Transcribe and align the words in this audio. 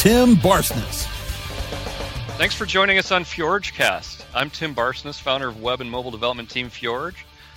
Tim 0.00 0.34
Barsness. 0.36 1.04
Thanks 2.38 2.54
for 2.54 2.64
joining 2.64 2.96
us 2.96 3.12
on 3.12 3.22
FjorgeCast. 3.22 4.24
I'm 4.34 4.48
Tim 4.48 4.74
Barsness, 4.74 5.20
founder 5.20 5.48
of 5.48 5.60
web 5.60 5.82
and 5.82 5.90
mobile 5.90 6.10
development 6.10 6.48
team 6.48 6.70
Fjorge. 6.70 7.16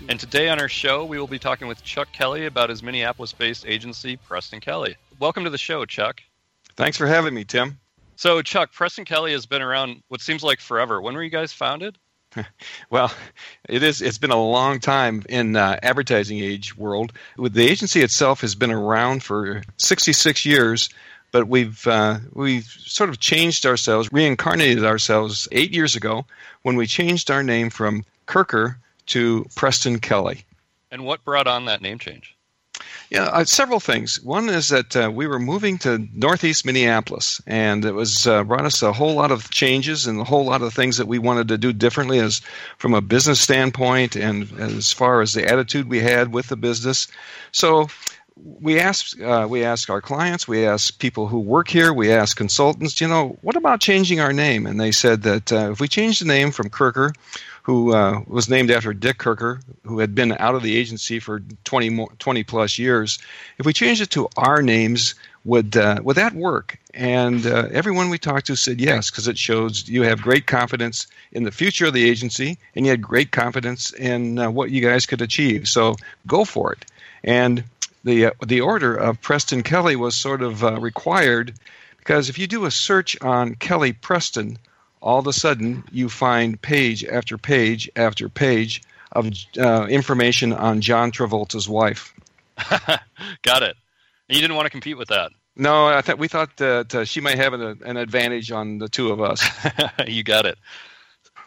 And 0.10 0.20
today 0.20 0.50
on 0.50 0.60
our 0.60 0.68
show, 0.68 1.06
we 1.06 1.18
will 1.18 1.28
be 1.28 1.40
talking 1.40 1.70
with 1.70 1.82
Chuck 1.86 2.12
Kelly 2.12 2.46
about 2.46 2.70
his 2.70 2.84
Minneapolis 2.84 3.32
based 3.32 3.66
agency, 3.66 4.18
Preston 4.18 4.60
Kelly. 4.60 4.98
Welcome 5.20 5.46
to 5.46 5.50
the 5.50 5.58
show, 5.58 5.86
Chuck. 5.86 6.20
Thanks 6.76 6.98
for 6.98 7.08
having 7.08 7.34
me, 7.34 7.46
Tim. 7.46 7.80
So, 8.18 8.42
Chuck, 8.42 8.74
Preston 8.74 9.06
Kelly 9.06 9.32
has 9.32 9.46
been 9.46 9.62
around 9.62 10.04
what 10.10 10.20
seems 10.20 10.44
like 10.44 10.60
forever. 10.60 11.02
When 11.02 11.14
were 11.14 11.24
you 11.24 11.30
guys 11.30 11.54
founded? 11.54 11.98
well, 12.90 13.14
it 13.70 13.84
is. 13.84 14.02
It's 14.02 14.18
been 14.18 14.32
a 14.32 14.44
long 14.44 14.82
time 14.82 15.24
in 15.30 15.56
uh, 15.56 15.80
advertising 15.82 16.40
age 16.40 16.76
world. 16.76 17.14
The 17.38 17.64
agency 17.70 18.02
itself 18.02 18.42
has 18.42 18.56
been 18.56 18.72
around 18.72 19.24
for 19.24 19.62
66 19.78 20.46
years, 20.46 20.90
but 21.34 21.50
we've 21.50 21.86
uh, 21.88 22.20
we've 22.32 22.64
sort 22.64 23.10
of 23.10 23.20
changed 23.20 23.66
ourselves, 23.66 24.08
reincarnated 24.14 24.86
ourselves 24.86 25.50
eight 25.52 25.74
years 25.74 25.98
ago 25.98 26.26
when 26.62 26.78
we 26.78 26.88
changed 26.88 27.30
our 27.30 27.44
name 27.44 27.70
from 27.70 28.06
Kerker 28.28 28.78
to 29.08 29.46
Preston 29.56 30.00
Kelly. 30.00 30.46
And 30.92 31.04
what 31.04 31.26
brought 31.26 31.48
on 31.48 31.66
that 31.66 31.82
name 31.82 32.00
change? 32.00 32.38
Yeah, 33.10 33.26
uh, 33.26 33.46
several 33.46 33.80
things. 33.80 34.22
One 34.22 34.48
is 34.48 34.70
that 34.70 34.96
uh, 34.96 35.12
we 35.14 35.28
were 35.28 35.40
moving 35.40 35.78
to 35.80 36.08
Northeast 36.14 36.66
Minneapolis, 36.66 37.42
and 37.48 37.84
it 37.84 37.94
was 37.94 38.28
uh, 38.28 38.44
brought 38.44 38.66
us 38.66 38.82
a 38.82 38.94
whole 38.94 39.14
lot 39.14 39.32
of 39.32 39.50
changes 39.50 40.08
and 40.08 40.20
a 40.20 40.24
whole 40.24 40.46
lot 40.46 40.62
of 40.62 40.74
things 40.74 40.98
that 40.98 41.08
we 41.08 41.20
wanted 41.20 41.48
to 41.48 41.58
do 41.58 41.74
differently, 41.74 42.20
as 42.20 42.42
from 42.78 42.94
a 42.94 43.02
business 43.02 43.40
standpoint 43.40 44.16
and 44.16 44.52
as 44.60 44.94
far 44.94 45.22
as 45.22 45.34
the 45.34 45.48
attitude 45.48 45.90
we 45.90 46.00
had 46.00 46.34
with 46.34 46.48
the 46.48 46.56
business. 46.56 47.08
So 47.52 47.88
we 48.36 48.80
ask 48.80 49.20
uh, 49.22 49.48
we 49.50 49.64
ask 49.64 49.90
our 49.90 50.02
clients, 50.02 50.48
we 50.48 50.66
ask 50.66 50.98
people 51.00 51.28
who 51.28 51.40
work 51.40 51.68
here, 51.68 51.94
we 51.94 52.12
ask 52.12 52.36
consultants, 52.36 53.00
you 53.00 53.08
know, 53.08 53.38
what 53.42 53.56
about 53.56 53.80
changing 53.80 54.20
our 54.20 54.34
name? 54.34 54.66
And 54.66 54.80
they 54.80 54.92
said 54.92 55.24
that 55.24 55.52
uh, 55.52 55.72
if 55.72 55.80
we 55.80 55.88
change 55.88 56.20
the 56.20 56.26
name 56.26 56.52
from 56.52 56.70
Kerker 56.70 57.14
who 57.64 57.94
uh, 57.94 58.22
was 58.28 58.50
named 58.50 58.70
after 58.70 58.94
Dick 58.94 59.18
Kerker, 59.18 59.62
who 59.84 60.00
had 60.00 60.14
been 60.14 60.34
out 60.34 60.54
of 60.54 60.64
the 60.64 60.76
agency 60.76 61.20
for 61.20 61.42
20, 61.64 61.90
more, 61.90 62.10
20 62.20 62.44
plus 62.44 62.78
years. 62.78 63.20
If 63.58 63.66
we 63.66 63.72
changed 63.72 64.02
it 64.02 64.12
to 64.12 64.28
our 64.38 64.62
names, 64.62 65.16
would 65.46 65.76
uh, 65.76 66.00
would 66.04 66.18
that 66.18 66.34
work? 66.34 66.78
And 66.94 67.46
uh, 67.46 67.70
everyone 67.72 68.10
we 68.10 68.18
talked 68.18 68.48
to 68.48 68.56
said 68.56 68.80
yes, 68.80 69.10
because 69.10 69.28
it 69.28 69.38
shows 69.38 69.88
you 69.88 70.04
have 70.04 70.22
great 70.22 70.46
confidence 70.46 71.08
in 71.32 71.44
the 71.44 71.52
future 71.52 71.88
of 71.88 71.94
the 71.94 72.08
agency, 72.08 72.58
and 72.76 72.86
you 72.86 72.92
had 72.92 73.02
great 73.02 73.32
confidence 73.32 73.92
in 73.92 74.40
uh, 74.40 74.52
what 74.52 74.72
you 74.72 74.82
guys 74.82 75.06
could 75.06 75.22
achieve. 75.22 75.68
So 75.68 75.96
go 76.28 76.46
for 76.46 76.74
it. 76.74 76.86
And 77.24 77.64
the 78.04 78.28
uh, 78.28 78.32
the 78.46 78.62
order 78.62 78.96
of 78.96 79.22
Preston 79.22 79.64
Kelly 79.64 79.96
was 79.96 80.16
sort 80.16 80.42
of 80.42 80.64
uh, 80.64 80.80
required 80.80 81.54
because 81.98 82.30
if 82.30 82.38
you 82.38 82.48
do 82.48 82.66
a 82.66 82.72
search 82.72 83.20
on 83.22 83.56
Kelly 83.56 83.94
Preston 83.94 84.58
all 85.02 85.20
of 85.20 85.28
a 85.28 85.34
sudden 85.34 85.84
you 85.92 86.10
find 86.10 86.62
page 86.62 87.04
after 87.06 87.38
page 87.38 87.90
after 87.96 88.30
page 88.30 88.82
of 89.12 89.32
uh, 89.60 89.86
information 89.90 90.54
on 90.54 90.82
John 90.82 91.12
Travolta's 91.12 91.70
wife. 91.70 92.14
Got 93.44 93.64
it. 93.64 93.76
You 94.28 94.42
didn't 94.42 94.56
want 94.56 94.66
to 94.66 94.72
compete 94.72 94.98
with 94.98 95.10
that. 95.10 95.32
No, 95.56 95.88
I 95.88 96.02
thought 96.02 96.18
we 96.18 96.28
thought 96.28 96.58
that 96.58 96.96
uh, 96.96 97.06
she 97.06 97.22
might 97.22 97.38
have 97.38 97.54
an, 97.54 97.80
an 97.86 97.98
advantage 97.98 98.52
on 98.52 98.80
the 98.80 98.90
two 98.90 99.12
of 99.12 99.22
us. 99.22 99.44
you 100.08 100.24
got 100.24 100.48
it. 100.48 100.58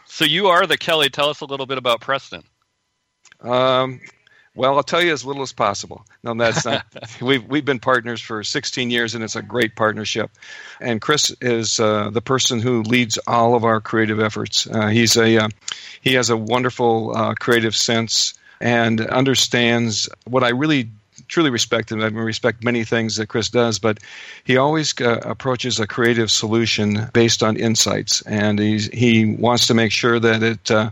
So 0.05 0.23
you 0.23 0.47
are 0.47 0.65
the 0.65 0.77
Kelly. 0.77 1.09
Tell 1.09 1.29
us 1.29 1.41
a 1.41 1.45
little 1.45 1.65
bit 1.65 1.77
about 1.77 1.99
Preston. 1.99 2.43
Um, 3.41 3.99
well, 4.57 4.75
I'll 4.75 4.83
tell 4.83 5.03
you 5.03 5.13
as 5.13 5.23
little 5.23 5.43
as 5.43 5.53
possible. 5.53 6.03
No, 6.23 6.33
that's 6.33 6.65
not. 6.65 6.83
we've 7.21 7.43
we've 7.45 7.63
been 7.63 7.79
partners 7.79 8.19
for 8.19 8.43
16 8.43 8.89
years, 8.89 9.13
and 9.13 9.23
it's 9.23 9.35
a 9.35 9.41
great 9.43 9.75
partnership. 9.75 10.31
And 10.81 10.99
Chris 10.99 11.33
is 11.39 11.79
uh, 11.79 12.09
the 12.09 12.21
person 12.21 12.59
who 12.59 12.81
leads 12.81 13.19
all 13.27 13.53
of 13.53 13.63
our 13.63 13.79
creative 13.79 14.19
efforts. 14.19 14.67
Uh, 14.67 14.87
he's 14.87 15.15
a 15.15 15.43
uh, 15.43 15.49
he 16.01 16.15
has 16.15 16.31
a 16.31 16.35
wonderful 16.35 17.15
uh, 17.15 17.33
creative 17.35 17.75
sense 17.75 18.33
and 18.59 18.99
understands 18.99 20.09
what 20.25 20.43
I 20.43 20.49
really 20.49 20.89
truly 21.27 21.51
respect 21.51 21.91
him. 21.91 22.01
I 22.01 22.07
respect 22.07 22.63
many 22.63 22.83
things 22.83 23.17
that 23.17 23.27
Chris 23.27 23.49
does, 23.49 23.77
but 23.77 23.99
he 24.43 24.57
always 24.57 24.99
uh, 24.99 25.19
approaches 25.23 25.79
a 25.79 25.85
creative 25.85 26.31
solution 26.31 27.09
based 27.13 27.43
on 27.43 27.57
insights, 27.57 28.21
and 28.23 28.57
he's, 28.57 28.87
he 28.87 29.35
wants 29.35 29.67
to 29.67 29.75
make 29.75 29.91
sure 29.91 30.19
that 30.19 30.41
it 30.41 30.71
uh, 30.71 30.89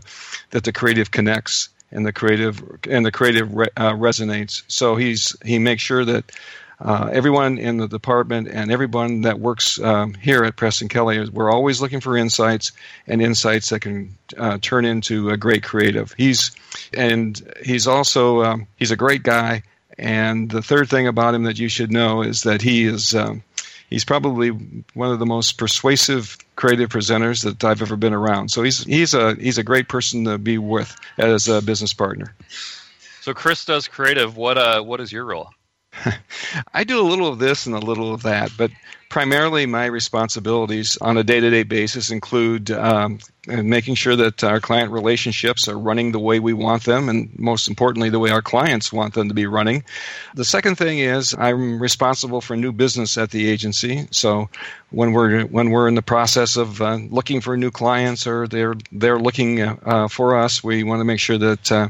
that 0.50 0.62
the 0.62 0.72
creative 0.72 1.10
connects 1.10 1.70
and 1.90 2.04
the 2.04 2.12
creative 2.12 2.62
and 2.88 3.04
the 3.04 3.12
creative 3.12 3.54
re, 3.54 3.68
uh, 3.76 3.92
resonates. 3.92 4.62
So 4.68 4.96
he's 4.96 5.36
he 5.44 5.58
makes 5.58 5.82
sure 5.82 6.04
that 6.04 6.32
uh, 6.78 7.08
everyone 7.10 7.58
in 7.58 7.78
the 7.78 7.88
department 7.88 8.48
and 8.48 8.70
everyone 8.70 9.22
that 9.22 9.40
works 9.40 9.80
um, 9.80 10.12
here 10.14 10.44
at 10.44 10.56
Preston 10.56 10.88
Kelly, 10.88 11.28
we're 11.30 11.50
always 11.50 11.80
looking 11.80 12.00
for 12.00 12.16
insights 12.16 12.72
and 13.06 13.22
insights 13.22 13.70
that 13.70 13.80
can 13.80 14.16
uh, 14.36 14.58
turn 14.60 14.84
into 14.84 15.30
a 15.30 15.36
great 15.36 15.62
creative. 15.62 16.14
He's 16.16 16.52
and 16.92 17.40
he's 17.64 17.86
also 17.86 18.42
um, 18.42 18.66
he's 18.76 18.90
a 18.90 18.96
great 18.96 19.22
guy. 19.22 19.62
And 19.98 20.50
the 20.50 20.60
third 20.60 20.90
thing 20.90 21.06
about 21.06 21.34
him 21.34 21.44
that 21.44 21.58
you 21.58 21.70
should 21.70 21.90
know 21.90 22.20
is 22.20 22.42
that 22.42 22.60
he 22.60 22.84
is 22.84 23.14
um, 23.14 23.42
he's 23.90 24.04
probably 24.04 24.50
one 24.94 25.10
of 25.10 25.18
the 25.18 25.26
most 25.26 25.58
persuasive 25.58 26.36
creative 26.56 26.90
presenters 26.90 27.44
that 27.44 27.62
I've 27.64 27.82
ever 27.82 27.96
been 27.96 28.14
around. 28.14 28.50
So 28.50 28.62
he's 28.62 28.84
he's 28.84 29.14
a 29.14 29.34
he's 29.34 29.58
a 29.58 29.64
great 29.64 29.88
person 29.88 30.24
to 30.24 30.38
be 30.38 30.58
with 30.58 30.94
as 31.18 31.48
a 31.48 31.62
business 31.62 31.92
partner. 31.92 32.34
So 33.20 33.34
Chris 33.34 33.64
does 33.64 33.88
creative. 33.88 34.36
What 34.36 34.58
uh 34.58 34.82
what 34.82 35.00
is 35.00 35.12
your 35.12 35.24
role? 35.24 35.50
I 36.74 36.84
do 36.84 37.00
a 37.00 37.06
little 37.08 37.28
of 37.28 37.38
this 37.38 37.66
and 37.66 37.74
a 37.74 37.78
little 37.80 38.12
of 38.12 38.22
that, 38.22 38.52
but 38.56 38.70
primarily 39.08 39.66
my 39.66 39.86
responsibilities 39.86 40.98
on 41.00 41.16
a 41.16 41.24
day-to-day 41.24 41.62
basis 41.62 42.10
include 42.10 42.70
um, 42.70 43.18
making 43.46 43.94
sure 43.94 44.16
that 44.16 44.42
our 44.44 44.60
client 44.60 44.90
relationships 44.90 45.68
are 45.68 45.78
running 45.78 46.12
the 46.12 46.18
way 46.18 46.40
we 46.40 46.52
want 46.52 46.84
them 46.84 47.08
and 47.08 47.36
most 47.38 47.68
importantly 47.68 48.10
the 48.10 48.18
way 48.18 48.30
our 48.30 48.42
clients 48.42 48.92
want 48.92 49.14
them 49.14 49.28
to 49.28 49.34
be 49.34 49.46
running. 49.46 49.84
The 50.34 50.44
second 50.44 50.76
thing 50.76 50.98
is 50.98 51.34
i'm 51.38 51.80
responsible 51.80 52.40
for 52.40 52.56
new 52.56 52.72
business 52.72 53.16
at 53.18 53.30
the 53.30 53.48
agency. 53.48 54.08
So 54.10 54.48
when 54.90 55.12
we're 55.12 55.42
when 55.44 55.70
we're 55.70 55.88
in 55.88 55.94
the 55.94 56.02
process 56.02 56.56
of 56.56 56.80
uh, 56.80 56.98
looking 57.10 57.40
for 57.40 57.56
new 57.56 57.70
clients 57.70 58.26
or 58.26 58.46
they're 58.46 58.74
they're 58.92 59.18
looking 59.18 59.60
uh, 59.60 60.08
for 60.08 60.36
us 60.36 60.62
we 60.62 60.82
want 60.84 61.00
to 61.00 61.04
make 61.04 61.20
sure 61.20 61.38
that 61.38 61.72
uh, 61.72 61.88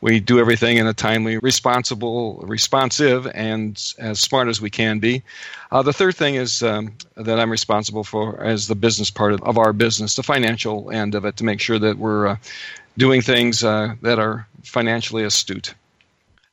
we 0.00 0.20
do 0.20 0.38
everything 0.38 0.78
in 0.78 0.86
a 0.86 0.94
timely, 0.94 1.38
responsible, 1.38 2.42
responsive, 2.46 3.26
and 3.26 3.94
as 3.98 4.18
smart 4.20 4.48
as 4.48 4.60
we 4.60 4.70
can 4.70 4.98
be. 4.98 5.22
Uh, 5.70 5.82
the 5.82 5.92
third 5.92 6.16
thing 6.16 6.36
is 6.36 6.62
um, 6.62 6.96
that 7.16 7.38
I'm 7.38 7.50
responsible 7.50 8.04
for 8.04 8.42
as 8.42 8.66
the 8.66 8.74
business 8.74 9.10
part 9.10 9.34
of, 9.34 9.42
of, 9.42 9.58
our 9.58 9.72
business, 9.72 10.16
the 10.16 10.22
financial 10.22 10.90
end 10.90 11.14
of 11.14 11.24
it, 11.24 11.36
to 11.36 11.44
make 11.44 11.60
sure 11.60 11.78
that 11.78 11.98
we're 11.98 12.28
uh, 12.28 12.36
doing 12.96 13.22
things 13.22 13.62
uh, 13.62 13.94
that 14.02 14.18
are 14.18 14.46
financially 14.62 15.24
astute. 15.24 15.74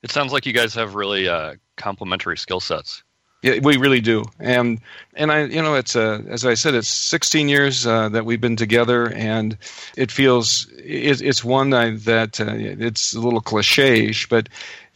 It 0.04 0.12
sounds 0.12 0.32
like 0.32 0.46
you 0.46 0.54
guys 0.54 0.76
have 0.76 0.96
really 0.96 1.28
uh, 1.28 1.56
complementary 1.76 2.38
skill 2.38 2.60
sets. 2.60 3.04
Yeah, 3.44 3.60
we 3.62 3.78
really 3.78 4.02
do, 4.02 4.26
and 4.40 4.80
and 5.14 5.32
I, 5.32 5.44
you 5.44 5.62
know, 5.62 5.76
it's 5.76 5.96
uh, 5.96 6.24
as 6.28 6.44
I 6.44 6.56
said, 6.56 6.74
it's 6.74 6.88
16 6.88 7.48
years 7.48 7.86
uh, 7.86 8.10
that 8.10 8.26
we've 8.26 8.42
been 8.42 8.56
together, 8.56 9.14
and 9.14 9.56
it 9.96 10.12
feels 10.12 10.68
it, 10.78 11.22
it's 11.22 11.44
one 11.44 11.70
that 11.70 12.40
uh, 12.42 12.46
it's 12.56 13.14
a 13.14 13.20
little 13.20 13.42
cliche-ish, 13.42 14.28
but 14.28 14.50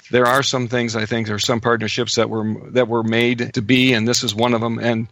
there 0.09 0.25
are 0.25 0.41
some 0.41 0.67
things 0.67 0.95
I 0.95 1.05
think 1.05 1.27
there 1.27 1.35
are 1.35 1.39
some 1.39 1.61
partnerships 1.61 2.15
that 2.15 2.31
were 2.31 2.55
that 2.71 2.87
were 2.87 3.03
made 3.03 3.53
to 3.53 3.61
be, 3.61 3.93
and 3.93 4.07
this 4.07 4.23
is 4.23 4.33
one 4.33 4.55
of 4.55 4.61
them. 4.61 4.79
And 4.79 5.07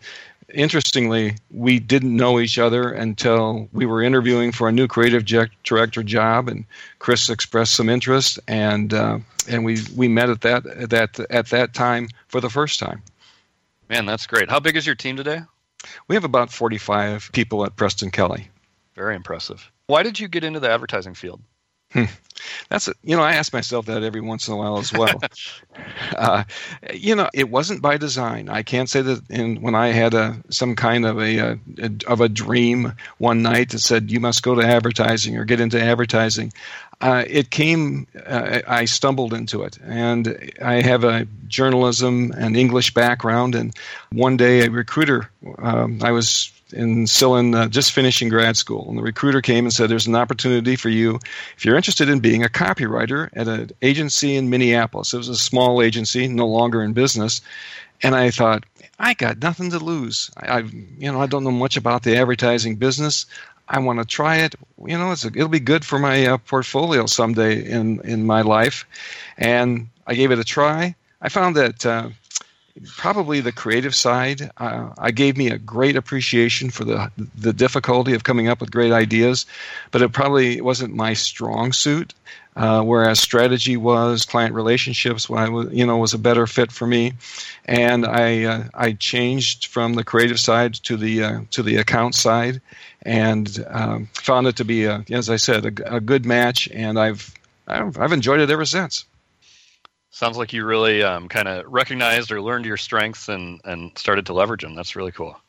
interestingly, 0.53 1.35
we 1.51 1.79
didn't 1.79 2.15
know 2.15 2.39
each 2.39 2.57
other 2.57 2.91
until 2.91 3.69
we 3.71 3.85
were 3.85 4.01
interviewing 4.01 4.51
for 4.51 4.67
a 4.67 4.71
new 4.71 4.87
creative 4.87 5.25
director 5.63 6.01
job, 6.01 6.49
and 6.49 6.65
Chris 6.97 7.29
expressed 7.29 7.75
some 7.75 7.89
interest, 7.89 8.39
and 8.47 8.93
uh, 8.93 9.19
and 9.47 9.63
we 9.63 9.77
we 9.95 10.07
met 10.07 10.29
at 10.29 10.41
that 10.41 10.65
at 10.65 10.89
that 10.89 11.19
at 11.29 11.47
that 11.47 11.73
time 11.73 12.09
for 12.27 12.41
the 12.41 12.49
first 12.49 12.79
time. 12.79 13.01
Man, 13.89 14.05
that's 14.05 14.27
great. 14.27 14.49
How 14.49 14.59
big 14.59 14.77
is 14.77 14.85
your 14.85 14.95
team 14.95 15.17
today? 15.17 15.41
We 16.07 16.15
have 16.15 16.23
about 16.23 16.51
45 16.51 17.31
people 17.33 17.65
at 17.65 17.75
Preston 17.75 18.11
Kelly. 18.11 18.49
Very 18.95 19.15
impressive. 19.15 19.71
Why 19.87 20.03
did 20.03 20.19
you 20.19 20.27
get 20.27 20.43
into 20.43 20.59
the 20.59 20.69
advertising 20.69 21.15
field? 21.15 21.41
Hmm. 21.91 22.05
That's 22.69 22.87
a, 22.87 22.93
you 23.03 23.15
know 23.15 23.21
I 23.23 23.33
ask 23.33 23.51
myself 23.51 23.87
that 23.87 24.03
every 24.03 24.21
once 24.21 24.47
in 24.47 24.53
a 24.53 24.57
while 24.57 24.77
as 24.77 24.93
well. 24.93 25.21
uh, 26.17 26.43
you 26.93 27.15
know, 27.15 27.29
it 27.33 27.49
wasn't 27.49 27.81
by 27.81 27.97
design. 27.97 28.49
I 28.49 28.63
can't 28.63 28.89
say 28.89 29.01
that. 29.01 29.29
In, 29.29 29.61
when 29.61 29.75
I 29.75 29.87
had 29.87 30.13
a 30.13 30.37
some 30.49 30.75
kind 30.75 31.05
of 31.05 31.19
a, 31.19 31.37
a, 31.37 31.59
a, 31.81 31.91
of 32.07 32.21
a 32.21 32.29
dream 32.29 32.93
one 33.17 33.41
night 33.41 33.71
that 33.71 33.79
said 33.79 34.11
you 34.11 34.19
must 34.19 34.43
go 34.43 34.55
to 34.55 34.61
advertising 34.61 35.37
or 35.37 35.45
get 35.45 35.59
into 35.59 35.81
advertising, 35.81 36.53
uh, 37.01 37.23
it 37.27 37.49
came. 37.49 38.07
Uh, 38.25 38.61
I 38.67 38.85
stumbled 38.85 39.33
into 39.33 39.63
it, 39.63 39.77
and 39.83 40.51
I 40.61 40.81
have 40.81 41.03
a 41.03 41.27
journalism 41.47 42.31
and 42.37 42.55
English 42.55 42.93
background. 42.93 43.55
And 43.55 43.75
one 44.11 44.37
day, 44.37 44.65
a 44.65 44.69
recruiter. 44.69 45.29
Um, 45.57 45.99
I 46.03 46.11
was 46.11 46.51
in 46.73 47.07
still 47.07 47.35
in 47.35 47.55
uh, 47.55 47.67
just 47.67 47.91
finishing 47.91 48.29
grad 48.29 48.57
school, 48.57 48.87
and 48.89 48.97
the 48.97 49.03
recruiter 49.03 49.41
came 49.41 49.65
and 49.65 49.73
said, 49.73 49.89
"There's 49.89 50.07
an 50.07 50.15
opportunity 50.15 50.75
for 50.75 50.89
you 50.89 51.19
if 51.57 51.65
you're 51.65 51.75
interested 51.75 52.09
in 52.09 52.19
being 52.19 52.43
a 52.43 52.49
copywriter 52.49 53.29
at 53.33 53.47
an 53.47 53.71
agency 53.81 54.35
in 54.35 54.49
Minneapolis." 54.49 55.13
It 55.13 55.17
was 55.17 55.29
a 55.29 55.35
small 55.35 55.81
agency, 55.81 56.27
no 56.27 56.47
longer 56.47 56.83
in 56.83 56.93
business, 56.93 57.41
and 58.01 58.15
I 58.15 58.31
thought, 58.31 58.65
I 58.99 59.13
got 59.13 59.41
nothing 59.41 59.71
to 59.71 59.79
lose. 59.79 60.29
I, 60.37 60.59
I 60.59 60.59
you 60.97 61.11
know, 61.11 61.21
I 61.21 61.25
don't 61.25 61.43
know 61.43 61.51
much 61.51 61.77
about 61.77 62.03
the 62.03 62.17
advertising 62.17 62.75
business. 62.75 63.25
I 63.67 63.79
want 63.79 63.99
to 63.99 64.05
try 64.05 64.37
it. 64.37 64.55
You 64.85 64.97
know, 64.97 65.11
a, 65.11 65.27
it'll 65.27 65.47
be 65.47 65.59
good 65.59 65.85
for 65.85 65.99
my 65.99 66.25
uh, 66.25 66.37
portfolio 66.37 67.05
someday 67.05 67.63
in 67.63 68.01
in 68.01 68.25
my 68.25 68.41
life, 68.41 68.85
and 69.37 69.87
I 70.07 70.15
gave 70.15 70.31
it 70.31 70.39
a 70.39 70.43
try. 70.43 70.95
I 71.21 71.29
found 71.29 71.55
that. 71.55 71.85
Uh, 71.85 72.09
probably 72.97 73.41
the 73.41 73.51
creative 73.51 73.95
side. 73.95 74.51
Uh, 74.57 74.89
I 74.97 75.11
gave 75.11 75.37
me 75.37 75.49
a 75.49 75.57
great 75.57 75.95
appreciation 75.95 76.69
for 76.69 76.83
the 76.83 77.11
the 77.37 77.53
difficulty 77.53 78.13
of 78.13 78.23
coming 78.23 78.47
up 78.47 78.61
with 78.61 78.71
great 78.71 78.91
ideas, 78.91 79.45
but 79.91 80.01
it 80.01 80.11
probably 80.11 80.61
wasn't 80.61 80.95
my 80.95 81.13
strong 81.13 81.71
suit. 81.71 82.13
Uh, 82.55 82.81
whereas 82.81 83.19
strategy 83.19 83.77
was 83.77 84.25
client 84.25 84.53
relationships, 84.53 85.29
I 85.29 85.47
was 85.47 85.71
you 85.71 85.85
know 85.85 85.97
was 85.97 86.13
a 86.13 86.17
better 86.17 86.45
fit 86.47 86.71
for 86.71 86.85
me, 86.85 87.13
and 87.65 88.05
I 88.05 88.43
uh, 88.43 88.63
I 88.73 88.93
changed 88.93 89.67
from 89.67 89.93
the 89.93 90.03
creative 90.03 90.39
side 90.39 90.73
to 90.85 90.97
the 90.97 91.23
uh, 91.23 91.39
to 91.51 91.63
the 91.63 91.77
account 91.77 92.15
side, 92.15 92.61
and 93.03 93.65
um, 93.69 94.09
found 94.13 94.47
it 94.47 94.57
to 94.57 94.65
be 94.65 94.85
a, 94.85 95.05
as 95.09 95.29
I 95.29 95.37
said 95.37 95.65
a, 95.65 95.95
a 95.95 95.99
good 95.99 96.25
match, 96.25 96.67
and 96.73 96.99
I've, 96.99 97.33
I've 97.67 98.11
enjoyed 98.11 98.41
it 98.41 98.49
ever 98.49 98.65
since. 98.65 99.05
Sounds 100.11 100.37
like 100.37 100.53
you 100.53 100.65
really 100.65 101.03
um, 101.03 101.29
kind 101.29 101.47
of 101.47 101.65
recognized 101.67 102.31
or 102.31 102.41
learned 102.41 102.65
your 102.65 102.77
strengths 102.77 103.29
and, 103.29 103.61
and 103.63 103.95
started 103.97 104.25
to 104.25 104.33
leverage 104.33 104.63
them. 104.63 104.75
That's 104.75 104.95
really 104.95 105.11
cool. 105.11 105.39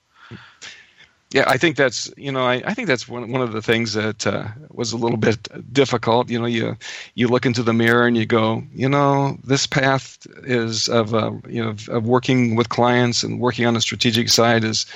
Yeah, 1.32 1.44
I 1.46 1.58
think 1.58 1.76
that's 1.76 2.12
you 2.16 2.32
know 2.32 2.44
I, 2.44 2.60
I 2.64 2.74
think 2.74 2.88
that's 2.88 3.06
one 3.06 3.30
one 3.30 3.40
of 3.40 3.52
the 3.52 3.62
things 3.62 3.92
that 3.92 4.26
uh, 4.26 4.48
was 4.70 4.92
a 4.92 4.96
little 4.96 5.16
bit 5.16 5.72
difficult. 5.72 6.28
You 6.28 6.40
know, 6.40 6.46
you 6.46 6.76
you 7.14 7.28
look 7.28 7.46
into 7.46 7.62
the 7.62 7.72
mirror 7.72 8.04
and 8.04 8.16
you 8.16 8.26
go, 8.26 8.64
you 8.72 8.88
know, 8.88 9.38
this 9.44 9.64
path 9.64 10.18
is 10.42 10.88
of 10.88 11.14
uh, 11.14 11.30
you 11.48 11.62
know 11.62 11.76
of 11.88 12.04
working 12.04 12.56
with 12.56 12.68
clients 12.68 13.22
and 13.22 13.38
working 13.38 13.64
on 13.64 13.74
the 13.74 13.80
strategic 13.80 14.28
side 14.28 14.64
is 14.64 14.86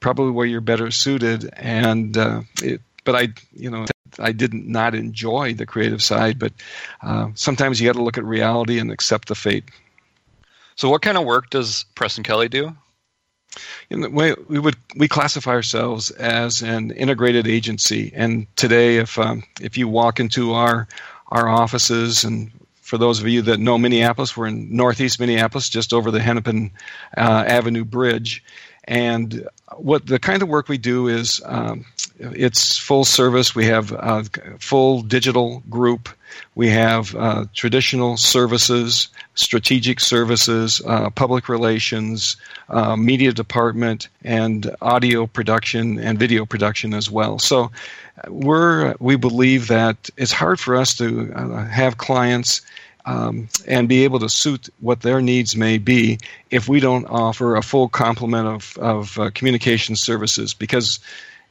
probably 0.00 0.30
where 0.30 0.46
you're 0.46 0.60
better 0.60 0.90
suited. 0.90 1.48
And 1.54 2.18
uh, 2.18 2.42
it, 2.62 2.82
but 3.04 3.14
I 3.16 3.28
you 3.54 3.70
know 3.70 3.86
I 4.18 4.32
didn't 4.32 4.66
not 4.66 4.94
enjoy 4.94 5.54
the 5.54 5.66
creative 5.66 6.02
side, 6.02 6.38
but 6.38 6.52
uh, 7.02 7.28
sometimes 7.34 7.80
you 7.80 7.88
got 7.88 7.96
to 7.96 8.02
look 8.02 8.18
at 8.18 8.24
reality 8.24 8.78
and 8.78 8.90
accept 8.90 9.28
the 9.28 9.34
fate. 9.34 9.64
So, 10.76 10.88
what 10.88 11.02
kind 11.02 11.18
of 11.18 11.24
work 11.24 11.50
does 11.50 11.84
Preston 11.94 12.24
Kelly 12.24 12.48
do? 12.48 12.76
In 13.90 14.00
the 14.02 14.10
way 14.10 14.34
we 14.48 14.58
would 14.58 14.76
we 14.94 15.08
classify 15.08 15.50
ourselves 15.50 16.10
as 16.10 16.62
an 16.62 16.92
integrated 16.92 17.48
agency, 17.48 18.12
and 18.14 18.46
today, 18.56 18.98
if 18.98 19.18
um, 19.18 19.42
if 19.60 19.76
you 19.76 19.88
walk 19.88 20.20
into 20.20 20.52
our 20.52 20.86
our 21.28 21.48
offices, 21.48 22.24
and 22.24 22.52
for 22.80 22.98
those 22.98 23.20
of 23.20 23.26
you 23.26 23.42
that 23.42 23.58
know 23.58 23.76
Minneapolis, 23.76 24.36
we're 24.36 24.46
in 24.46 24.74
Northeast 24.74 25.18
Minneapolis, 25.18 25.68
just 25.68 25.92
over 25.92 26.10
the 26.10 26.20
Hennepin 26.20 26.70
uh, 27.16 27.44
Avenue 27.46 27.84
Bridge, 27.84 28.44
and 28.88 29.46
what 29.76 30.06
the 30.06 30.18
kind 30.18 30.42
of 30.42 30.48
work 30.48 30.68
we 30.68 30.78
do 30.78 31.08
is 31.08 31.42
um, 31.44 31.84
it's 32.18 32.78
full 32.78 33.04
service. 33.04 33.54
We 33.54 33.66
have 33.66 33.92
a 33.92 34.24
full 34.58 35.02
digital 35.02 35.62
group. 35.68 36.08
We 36.54 36.70
have 36.70 37.14
uh, 37.14 37.44
traditional 37.54 38.16
services, 38.16 39.08
strategic 39.34 40.00
services, 40.00 40.80
uh, 40.86 41.10
public 41.10 41.50
relations, 41.50 42.38
uh, 42.70 42.96
media 42.96 43.32
department, 43.32 44.08
and 44.24 44.74
audio 44.80 45.26
production 45.26 45.98
and 46.00 46.18
video 46.18 46.46
production 46.46 46.94
as 46.94 47.10
well. 47.10 47.38
So, 47.38 47.70
we're 48.26 48.94
we 48.98 49.16
believe 49.16 49.68
that 49.68 50.10
it's 50.16 50.32
hard 50.32 50.58
for 50.58 50.76
us 50.76 50.96
to 50.96 51.32
uh, 51.34 51.66
have 51.66 51.98
clients 51.98 52.62
um, 53.08 53.48
and 53.66 53.88
be 53.88 54.04
able 54.04 54.18
to 54.18 54.28
suit 54.28 54.68
what 54.80 55.00
their 55.00 55.22
needs 55.22 55.56
may 55.56 55.78
be 55.78 56.18
if 56.50 56.68
we 56.68 56.78
don't 56.78 57.06
offer 57.06 57.56
a 57.56 57.62
full 57.62 57.88
complement 57.88 58.46
of, 58.46 58.76
of 58.76 59.18
uh, 59.18 59.30
communication 59.30 59.96
services 59.96 60.52
because 60.52 61.00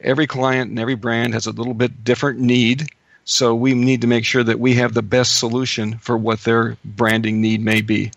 every 0.00 0.28
client 0.28 0.70
and 0.70 0.78
every 0.78 0.94
brand 0.94 1.34
has 1.34 1.46
a 1.46 1.50
little 1.50 1.74
bit 1.74 2.04
different 2.04 2.38
need. 2.38 2.88
So 3.24 3.56
we 3.56 3.74
need 3.74 4.02
to 4.02 4.06
make 4.06 4.24
sure 4.24 4.44
that 4.44 4.60
we 4.60 4.74
have 4.74 4.94
the 4.94 5.02
best 5.02 5.38
solution 5.38 5.98
for 5.98 6.16
what 6.16 6.44
their 6.44 6.76
branding 6.84 7.40
need 7.40 7.60
may 7.60 7.80
be. 7.80 8.12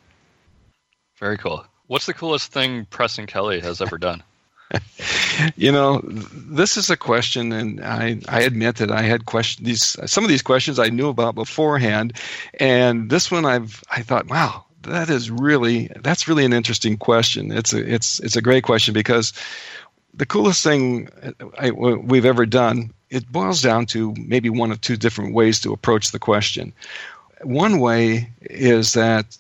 Very 1.18 1.38
cool. 1.38 1.66
What's 1.88 2.06
the 2.06 2.14
coolest 2.14 2.52
thing 2.52 2.86
Preston 2.86 3.26
Kelly 3.26 3.60
has 3.60 3.82
ever 3.82 3.98
done? 3.98 4.22
you 5.56 5.72
know, 5.72 6.02
this 6.04 6.78
is 6.78 6.90
a 6.90 6.98
question, 6.98 7.52
and 7.52 7.84
I, 7.84 8.20
I 8.28 8.42
admit 8.42 8.78
that 8.78 8.92
I 8.92 9.02
had 9.02 9.26
question 9.26 9.66
these 9.66 9.98
some 10.10 10.24
of 10.24 10.30
these 10.30 10.42
questions 10.42 10.80
I 10.80 10.90
knew 10.90 11.10
about 11.10 11.36
beforehand, 11.36 12.14
and 12.60 13.10
this 13.10 13.32
one 13.32 13.46
I've 13.46 13.84
I 13.90 14.02
thought, 14.02 14.28
wow, 14.28 14.66
that 14.84 15.10
is 15.10 15.30
really 15.30 15.90
that's 16.02 16.28
really 16.28 16.46
an 16.46 16.54
interesting 16.54 16.98
question. 16.98 17.52
It's 17.52 17.74
a 17.74 17.94
it's 17.94 18.20
it's 18.20 18.36
a 18.36 18.42
great 18.42 18.64
question 18.64 18.94
because 18.94 19.34
the 20.14 20.26
coolest 20.26 20.64
thing 20.64 21.10
I, 21.58 21.72
we've 21.72 22.26
ever 22.26 22.46
done 22.46 22.94
it 23.10 23.30
boils 23.32 23.62
down 23.62 23.86
to 23.88 24.14
maybe 24.18 24.50
one 24.50 24.72
of 24.72 24.80
two 24.82 24.96
different 24.96 25.34
ways 25.34 25.60
to 25.62 25.74
approach 25.74 26.12
the 26.12 26.20
question. 26.20 26.74
One 27.44 27.80
way 27.80 28.30
is 28.42 28.94
that 28.94 29.38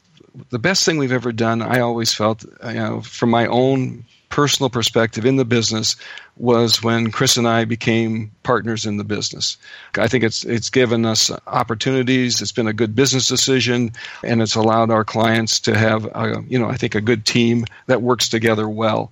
the 0.49 0.59
best 0.59 0.85
thing 0.85 0.97
we've 0.97 1.11
ever 1.11 1.31
done, 1.31 1.61
I 1.61 1.79
always 1.79 2.13
felt, 2.13 2.43
you 2.43 2.73
know, 2.73 3.01
from 3.01 3.29
my 3.29 3.47
own 3.47 4.05
personal 4.31 4.69
perspective 4.69 5.25
in 5.25 5.35
the 5.35 5.45
business 5.45 5.95
was 6.37 6.81
when 6.81 7.11
Chris 7.11 7.37
and 7.37 7.47
I 7.47 7.65
became 7.65 8.31
partners 8.41 8.85
in 8.85 8.97
the 8.97 9.03
business. 9.03 9.57
I 9.95 10.07
think 10.07 10.23
it's 10.23 10.43
it's 10.43 10.69
given 10.69 11.05
us 11.05 11.29
opportunities. 11.45 12.41
It's 12.41 12.51
been 12.51 12.67
a 12.67 12.73
good 12.73 12.95
business 12.95 13.27
decision, 13.27 13.91
and 14.23 14.41
it's 14.41 14.55
allowed 14.55 14.89
our 14.89 15.03
clients 15.03 15.59
to 15.61 15.77
have, 15.77 16.05
a, 16.05 16.43
you 16.47 16.57
know, 16.57 16.69
I 16.69 16.77
think 16.77 16.95
a 16.95 17.01
good 17.01 17.25
team 17.25 17.65
that 17.85 18.01
works 18.01 18.29
together 18.29 18.67
well. 18.67 19.11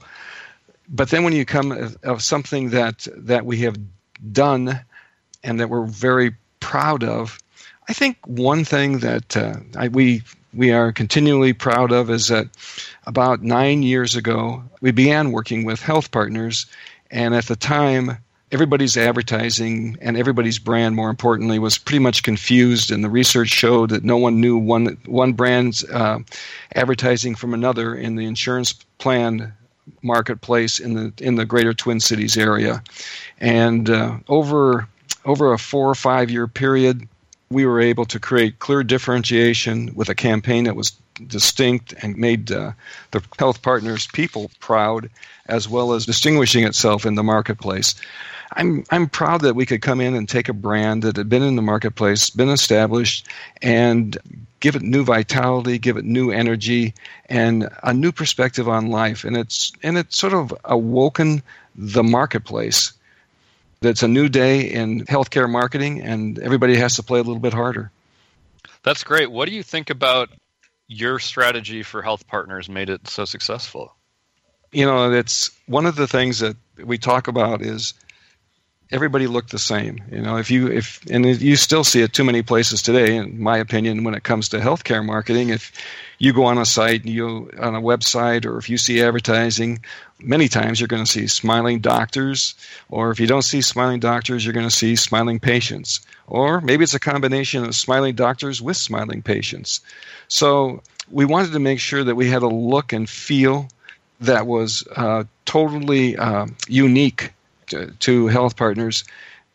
But 0.88 1.10
then 1.10 1.24
when 1.24 1.34
you 1.34 1.46
come 1.46 1.96
of 2.04 2.24
something 2.24 2.72
that 2.72 3.08
that 3.16 3.46
we 3.46 3.58
have 3.60 3.78
done 4.32 4.80
and 5.44 5.60
that 5.60 5.70
we're 5.70 5.86
very 5.86 6.36
proud 6.60 7.04
of, 7.04 7.38
I 7.88 7.94
think 7.94 8.18
one 8.26 8.66
thing 8.66 9.00
that 9.00 9.38
uh, 9.38 9.58
I, 9.78 9.90
we 9.90 10.24
we 10.54 10.72
are 10.72 10.92
continually 10.92 11.54
proud 11.54 11.92
of 11.92 12.10
is 12.10 12.28
that 12.28 12.48
about 13.06 13.44
nine 13.44 13.84
years 13.84 14.16
ago, 14.16 14.64
we 14.82 14.92
began 14.92 15.32
working 15.32 15.64
with 15.64 15.82
health 15.82 16.12
partners, 16.12 16.66
and 17.12 17.36
at 17.36 17.46
the 17.46 17.56
time, 17.56 18.18
everybody's 18.52 18.98
advertising 18.98 19.98
and 20.02 20.18
everybody's 20.18 20.60
brand, 20.60 20.96
more 20.96 21.10
importantly, 21.10 21.60
was 21.60 21.78
pretty 21.78 22.00
much 22.00 22.24
confused. 22.24 22.92
And 22.92 23.04
the 23.04 23.10
research 23.10 23.50
showed 23.50 23.90
that 23.90 24.04
no 24.04 24.18
one 24.18 24.42
knew 24.42 24.58
one 24.58 24.98
one 25.06 25.34
brand's 25.34 25.84
uh, 25.86 26.20
advertising 26.76 27.36
from 27.36 27.54
another 27.54 27.96
in 27.96 28.16
the 28.16 28.26
insurance 28.26 28.74
plan 28.98 29.54
marketplace 30.02 30.80
in 30.80 30.94
the 30.94 31.14
in 31.20 31.36
the 31.36 31.46
greater 31.46 31.74
Twin 31.74 32.00
Cities 32.00 32.38
area. 32.38 32.84
And 33.40 33.90
uh, 33.90 34.18
over 34.28 34.88
over 35.26 35.54
a 35.54 35.60
four 35.60 35.90
or 35.90 35.96
five 35.96 36.30
year 36.30 36.48
period, 36.48 37.08
we 37.50 37.66
were 37.66 37.82
able 37.82 38.06
to 38.06 38.20
create 38.20 38.60
clear 38.60 38.84
differentiation 38.84 39.92
with 39.96 40.10
a 40.10 40.16
campaign 40.16 40.66
that 40.66 40.76
was 40.76 40.92
distinct 41.28 41.94
and 42.02 42.16
made 42.16 42.52
uh, 42.52 42.72
the 43.12 43.22
health 43.38 43.62
partners 43.62 44.08
people 44.08 44.52
proud 44.60 45.10
as 45.48 45.68
well 45.68 45.94
as 45.94 46.06
distinguishing 46.06 46.64
itself 46.64 47.06
in 47.06 47.16
the 47.16 47.24
marketplace. 47.24 47.96
I'm, 48.54 48.84
I'm 48.92 49.10
proud 49.10 49.42
that 49.42 49.56
we 49.56 49.66
could 49.66 49.82
come 49.82 50.02
in 50.02 50.16
and 50.16 50.28
take 50.28 50.50
a 50.50 50.54
brand 50.54 51.04
that 51.04 51.18
had 51.18 51.30
been 51.30 51.44
in 51.44 51.56
the 51.56 51.62
marketplace 51.62 52.30
been 52.30 52.50
established 52.50 53.28
and 53.62 54.18
give 54.60 54.76
it 54.76 54.82
new 54.82 55.04
vitality 55.04 55.78
give 55.78 55.98
it 55.98 56.06
new 56.06 56.32
energy 56.32 56.94
and 57.28 57.70
a 57.84 57.94
new 57.94 58.12
perspective 58.12 58.68
on 58.68 58.90
life. 58.90 59.24
And 59.24 59.38
it's 59.38 59.72
and 59.84 59.98
it's 59.98 60.18
sort 60.18 60.34
of 60.34 60.54
awoken 60.66 61.44
the 61.76 62.04
marketplace 62.04 62.94
it's 63.82 64.04
a 64.04 64.08
new 64.08 64.30
day 64.30 64.62
in 64.62 65.06
healthcare 65.06 65.50
marketing, 65.50 66.02
and 66.02 66.40
everybody 66.40 66.76
has 66.78 66.96
to 66.96 67.04
play 67.04 67.20
a 67.20 67.24
little 67.24 67.40
bit 67.40 67.54
harder. 67.54 67.92
That's 68.84 69.04
great. 69.04 69.32
What 69.32 69.48
do 69.48 69.56
you 69.56 69.64
think 69.64 69.90
about 69.90 70.30
your 70.88 71.20
strategy 71.20 71.84
for 71.84 72.02
health 72.02 72.28
partners 72.28 72.70
made 72.70 72.90
it 72.90 73.08
so 73.08 73.26
successful? 73.26 73.96
You 74.72 74.86
know, 74.86 75.12
it's 75.12 75.52
one 75.66 75.86
of 75.86 75.96
the 75.96 76.08
things 76.08 76.40
that 76.40 76.56
we 76.84 76.98
talk 76.98 77.28
about 77.28 77.62
is 77.62 77.94
everybody 78.92 79.28
looked 79.28 79.52
the 79.52 79.60
same. 79.60 80.04
You 80.12 80.22
know, 80.22 80.38
if 80.38 80.52
you 80.52 80.68
if 80.68 81.06
and 81.10 81.26
you 81.26 81.56
still 81.56 81.84
see 81.84 82.02
it 82.02 82.14
too 82.14 82.24
many 82.24 82.42
places 82.42 82.82
today, 82.82 83.16
in 83.18 83.42
my 83.42 83.58
opinion, 83.58 84.04
when 84.04 84.14
it 84.14 84.24
comes 84.24 84.50
to 84.50 84.60
healthcare 84.60 85.06
marketing. 85.06 85.50
If 85.50 85.72
you 86.20 86.34
go 86.34 86.46
on 86.46 86.58
a 86.58 86.66
site, 86.66 87.06
you 87.06 87.50
on 87.60 87.76
a 87.76 87.82
website, 87.82 88.46
or 88.46 88.58
if 88.58 88.70
you 88.70 88.78
see 88.78 89.02
advertising, 89.02 89.80
many 90.20 90.50
times 90.50 90.80
you're 90.80 90.88
going 90.88 91.04
to 91.04 91.12
see 91.12 91.28
smiling 91.28 91.80
doctors, 91.80 92.56
or 92.90 93.10
if 93.10 93.20
you 93.20 93.26
don't 93.26 93.42
see 93.42 93.62
smiling 93.62 94.02
doctors, 94.02 94.46
you're 94.46 94.54
going 94.54 94.68
to 94.68 94.76
see 94.76 94.96
smiling 94.98 95.40
patients, 95.40 96.02
or 96.28 96.60
maybe 96.62 96.84
it's 96.84 96.94
a 96.94 97.00
combination 97.00 97.64
of 97.64 97.74
smiling 97.74 98.16
doctors 98.16 98.62
with 98.62 98.76
smiling 98.76 99.22
patients. 99.22 99.80
So 100.28 100.84
we 101.10 101.26
wanted 101.26 101.54
to 101.54 101.60
make 101.60 101.80
sure 101.80 102.04
that 102.04 102.16
we 102.16 102.30
had 102.30 102.44
a 102.44 102.48
look 102.48 102.94
and 102.94 103.10
feel 103.10 103.70
that 104.20 104.46
was 104.46 104.86
uh, 104.96 105.24
totally 105.46 106.18
uh, 106.18 106.48
unique 106.68 107.32
to, 107.68 107.92
to 108.00 108.28
health 108.28 108.58
partners. 108.58 109.06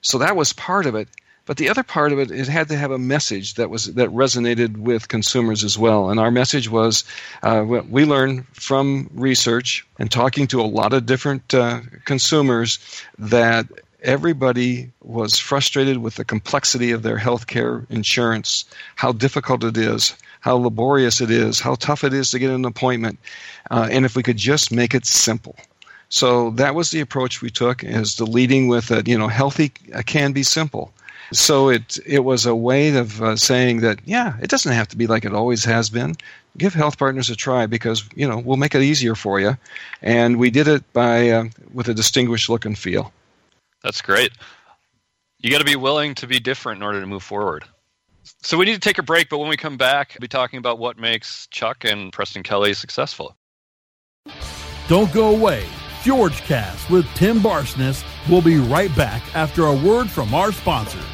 So 0.00 0.18
that 0.18 0.34
was 0.34 0.54
part 0.54 0.86
of 0.86 0.94
it. 0.94 1.08
But 1.46 1.58
the 1.58 1.68
other 1.68 1.82
part 1.82 2.12
of 2.12 2.18
it, 2.18 2.30
it 2.30 2.48
had 2.48 2.68
to 2.68 2.76
have 2.76 2.90
a 2.90 2.98
message 2.98 3.54
that 3.54 3.68
was 3.68 3.92
that 3.94 4.08
resonated 4.08 4.78
with 4.78 5.08
consumers 5.08 5.62
as 5.62 5.78
well. 5.78 6.08
And 6.08 6.18
our 6.18 6.30
message 6.30 6.70
was, 6.70 7.04
uh, 7.42 7.64
we 7.66 8.06
learned 8.06 8.46
from 8.52 9.10
research 9.12 9.86
and 9.98 10.10
talking 10.10 10.46
to 10.48 10.60
a 10.60 10.62
lot 10.62 10.94
of 10.94 11.04
different 11.04 11.52
uh, 11.52 11.80
consumers 12.06 12.78
that 13.18 13.66
everybody 14.02 14.90
was 15.02 15.38
frustrated 15.38 15.98
with 15.98 16.14
the 16.14 16.24
complexity 16.24 16.92
of 16.92 17.02
their 17.02 17.18
healthcare 17.18 17.90
insurance, 17.90 18.64
how 18.96 19.12
difficult 19.12 19.64
it 19.64 19.76
is, 19.76 20.14
how 20.40 20.56
laborious 20.56 21.20
it 21.20 21.30
is, 21.30 21.60
how 21.60 21.74
tough 21.74 22.04
it 22.04 22.12
is 22.12 22.30
to 22.30 22.38
get 22.38 22.50
an 22.50 22.64
appointment, 22.64 23.18
uh, 23.70 23.88
and 23.90 24.04
if 24.04 24.14
we 24.14 24.22
could 24.22 24.36
just 24.36 24.70
make 24.70 24.94
it 24.94 25.06
simple. 25.06 25.56
So 26.10 26.50
that 26.50 26.74
was 26.74 26.90
the 26.90 27.00
approach 27.00 27.42
we 27.42 27.50
took, 27.50 27.82
is 27.82 28.16
the 28.16 28.26
leading 28.26 28.68
with 28.68 28.90
a, 28.90 29.02
you 29.06 29.18
know, 29.18 29.28
healthy 29.28 29.70
can 30.04 30.32
be 30.32 30.42
simple. 30.42 30.92
So 31.32 31.68
it 31.68 31.98
it 32.06 32.20
was 32.20 32.46
a 32.46 32.54
way 32.54 32.94
of 32.96 33.22
uh, 33.22 33.36
saying 33.36 33.80
that 33.80 34.00
yeah, 34.04 34.36
it 34.42 34.50
doesn't 34.50 34.72
have 34.72 34.88
to 34.88 34.96
be 34.96 35.06
like 35.06 35.24
it 35.24 35.34
always 35.34 35.64
has 35.64 35.90
been. 35.90 36.16
Give 36.56 36.72
Health 36.72 36.98
Partners 36.98 37.30
a 37.30 37.36
try 37.36 37.66
because 37.66 38.04
you 38.14 38.28
know 38.28 38.38
we'll 38.38 38.56
make 38.56 38.74
it 38.74 38.82
easier 38.82 39.14
for 39.14 39.40
you, 39.40 39.56
and 40.02 40.38
we 40.38 40.50
did 40.50 40.68
it 40.68 40.92
by 40.92 41.30
uh, 41.30 41.44
with 41.72 41.88
a 41.88 41.94
distinguished 41.94 42.48
look 42.48 42.64
and 42.64 42.78
feel. 42.78 43.12
That's 43.82 44.00
great. 44.00 44.32
You 45.40 45.50
got 45.50 45.58
to 45.58 45.64
be 45.64 45.76
willing 45.76 46.14
to 46.16 46.26
be 46.26 46.40
different 46.40 46.78
in 46.78 46.82
order 46.82 47.00
to 47.00 47.06
move 47.06 47.22
forward. 47.22 47.64
So 48.42 48.56
we 48.56 48.64
need 48.64 48.74
to 48.74 48.80
take 48.80 48.96
a 48.96 49.02
break, 49.02 49.28
but 49.28 49.38
when 49.38 49.48
we 49.48 49.58
come 49.58 49.76
back, 49.76 50.14
we'll 50.14 50.24
be 50.24 50.28
talking 50.28 50.58
about 50.58 50.78
what 50.78 50.98
makes 50.98 51.46
Chuck 51.48 51.84
and 51.84 52.10
Preston 52.10 52.42
Kelly 52.42 52.72
successful. 52.72 53.36
Don't 54.88 55.12
go 55.12 55.34
away. 55.34 55.66
FjorgeCast 56.02 56.90
with 56.90 57.06
Tim 57.14 57.40
Barsness 57.40 58.04
will 58.28 58.42
be 58.42 58.56
right 58.56 58.94
back 58.96 59.22
after 59.34 59.66
a 59.66 59.74
word 59.74 60.10
from 60.10 60.34
our 60.34 60.52
sponsors. 60.52 61.13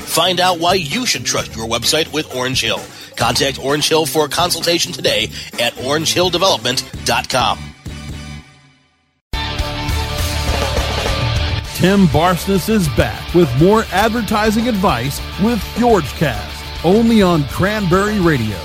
Find 0.11 0.41
out 0.41 0.59
why 0.59 0.73
you 0.73 1.05
should 1.05 1.23
trust 1.23 1.55
your 1.55 1.69
website 1.69 2.11
with 2.11 2.35
Orange 2.35 2.59
Hill. 2.59 2.81
Contact 3.15 3.63
Orange 3.63 3.87
Hill 3.87 4.05
for 4.05 4.25
a 4.25 4.27
consultation 4.29 4.91
today 4.91 5.29
at 5.53 5.71
orangehilldevelopment.com. 5.75 7.57
Tim 11.75 12.07
Barsness 12.07 12.67
is 12.67 12.89
back 12.89 13.33
with 13.33 13.49
more 13.57 13.85
advertising 13.93 14.67
advice 14.67 15.21
with 15.41 15.59
FjorgeCast, 15.75 16.83
only 16.83 17.21
on 17.21 17.45
Cranberry 17.45 18.19
Radio. 18.19 18.57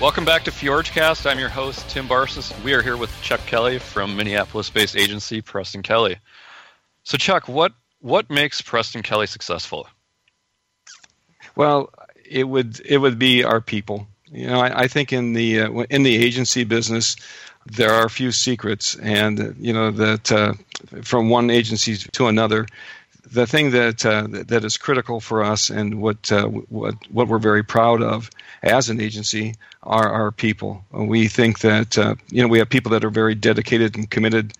Welcome 0.00 0.24
back 0.24 0.44
to 0.44 0.50
FjorgeCast. 0.50 1.30
I'm 1.30 1.38
your 1.38 1.50
host, 1.50 1.86
Tim 1.90 2.08
Barsness. 2.08 2.58
We 2.64 2.72
are 2.72 2.80
here 2.80 2.96
with 2.96 3.12
Chuck 3.20 3.44
Kelly 3.44 3.78
from 3.78 4.16
Minneapolis-based 4.16 4.96
agency 4.96 5.42
Preston 5.42 5.82
Kelly. 5.82 6.16
So, 7.04 7.18
Chuck, 7.18 7.48
what 7.48 7.72
what 8.02 8.28
makes 8.28 8.60
Preston 8.60 9.02
Kelly 9.02 9.26
successful? 9.26 9.88
Well, 11.56 11.90
it 12.28 12.44
would 12.44 12.80
it 12.84 12.98
would 12.98 13.18
be 13.18 13.44
our 13.44 13.60
people. 13.60 14.06
You 14.26 14.48
know, 14.48 14.60
I, 14.60 14.82
I 14.82 14.88
think 14.88 15.12
in 15.12 15.32
the 15.32 15.62
uh, 15.62 15.70
in 15.88 16.02
the 16.02 16.16
agency 16.16 16.64
business, 16.64 17.16
there 17.66 17.92
are 17.92 18.04
a 18.04 18.10
few 18.10 18.32
secrets, 18.32 18.96
and 18.96 19.54
you 19.58 19.72
know 19.72 19.90
that 19.92 20.32
uh, 20.32 20.54
from 21.02 21.30
one 21.30 21.50
agency 21.50 21.96
to 21.96 22.26
another, 22.26 22.66
the 23.30 23.46
thing 23.46 23.70
that 23.70 24.04
uh, 24.04 24.26
that 24.30 24.64
is 24.64 24.76
critical 24.76 25.20
for 25.20 25.44
us, 25.44 25.70
and 25.70 26.00
what 26.00 26.32
uh, 26.32 26.46
what 26.46 26.94
what 27.10 27.28
we're 27.28 27.38
very 27.38 27.62
proud 27.62 28.02
of 28.02 28.30
as 28.62 28.88
an 28.88 29.00
agency, 29.00 29.54
are 29.82 30.08
our 30.08 30.32
people. 30.32 30.84
We 30.90 31.28
think 31.28 31.60
that 31.60 31.98
uh, 31.98 32.16
you 32.30 32.42
know 32.42 32.48
we 32.48 32.58
have 32.58 32.68
people 32.68 32.90
that 32.92 33.04
are 33.04 33.10
very 33.10 33.34
dedicated 33.34 33.96
and 33.96 34.10
committed 34.10 34.54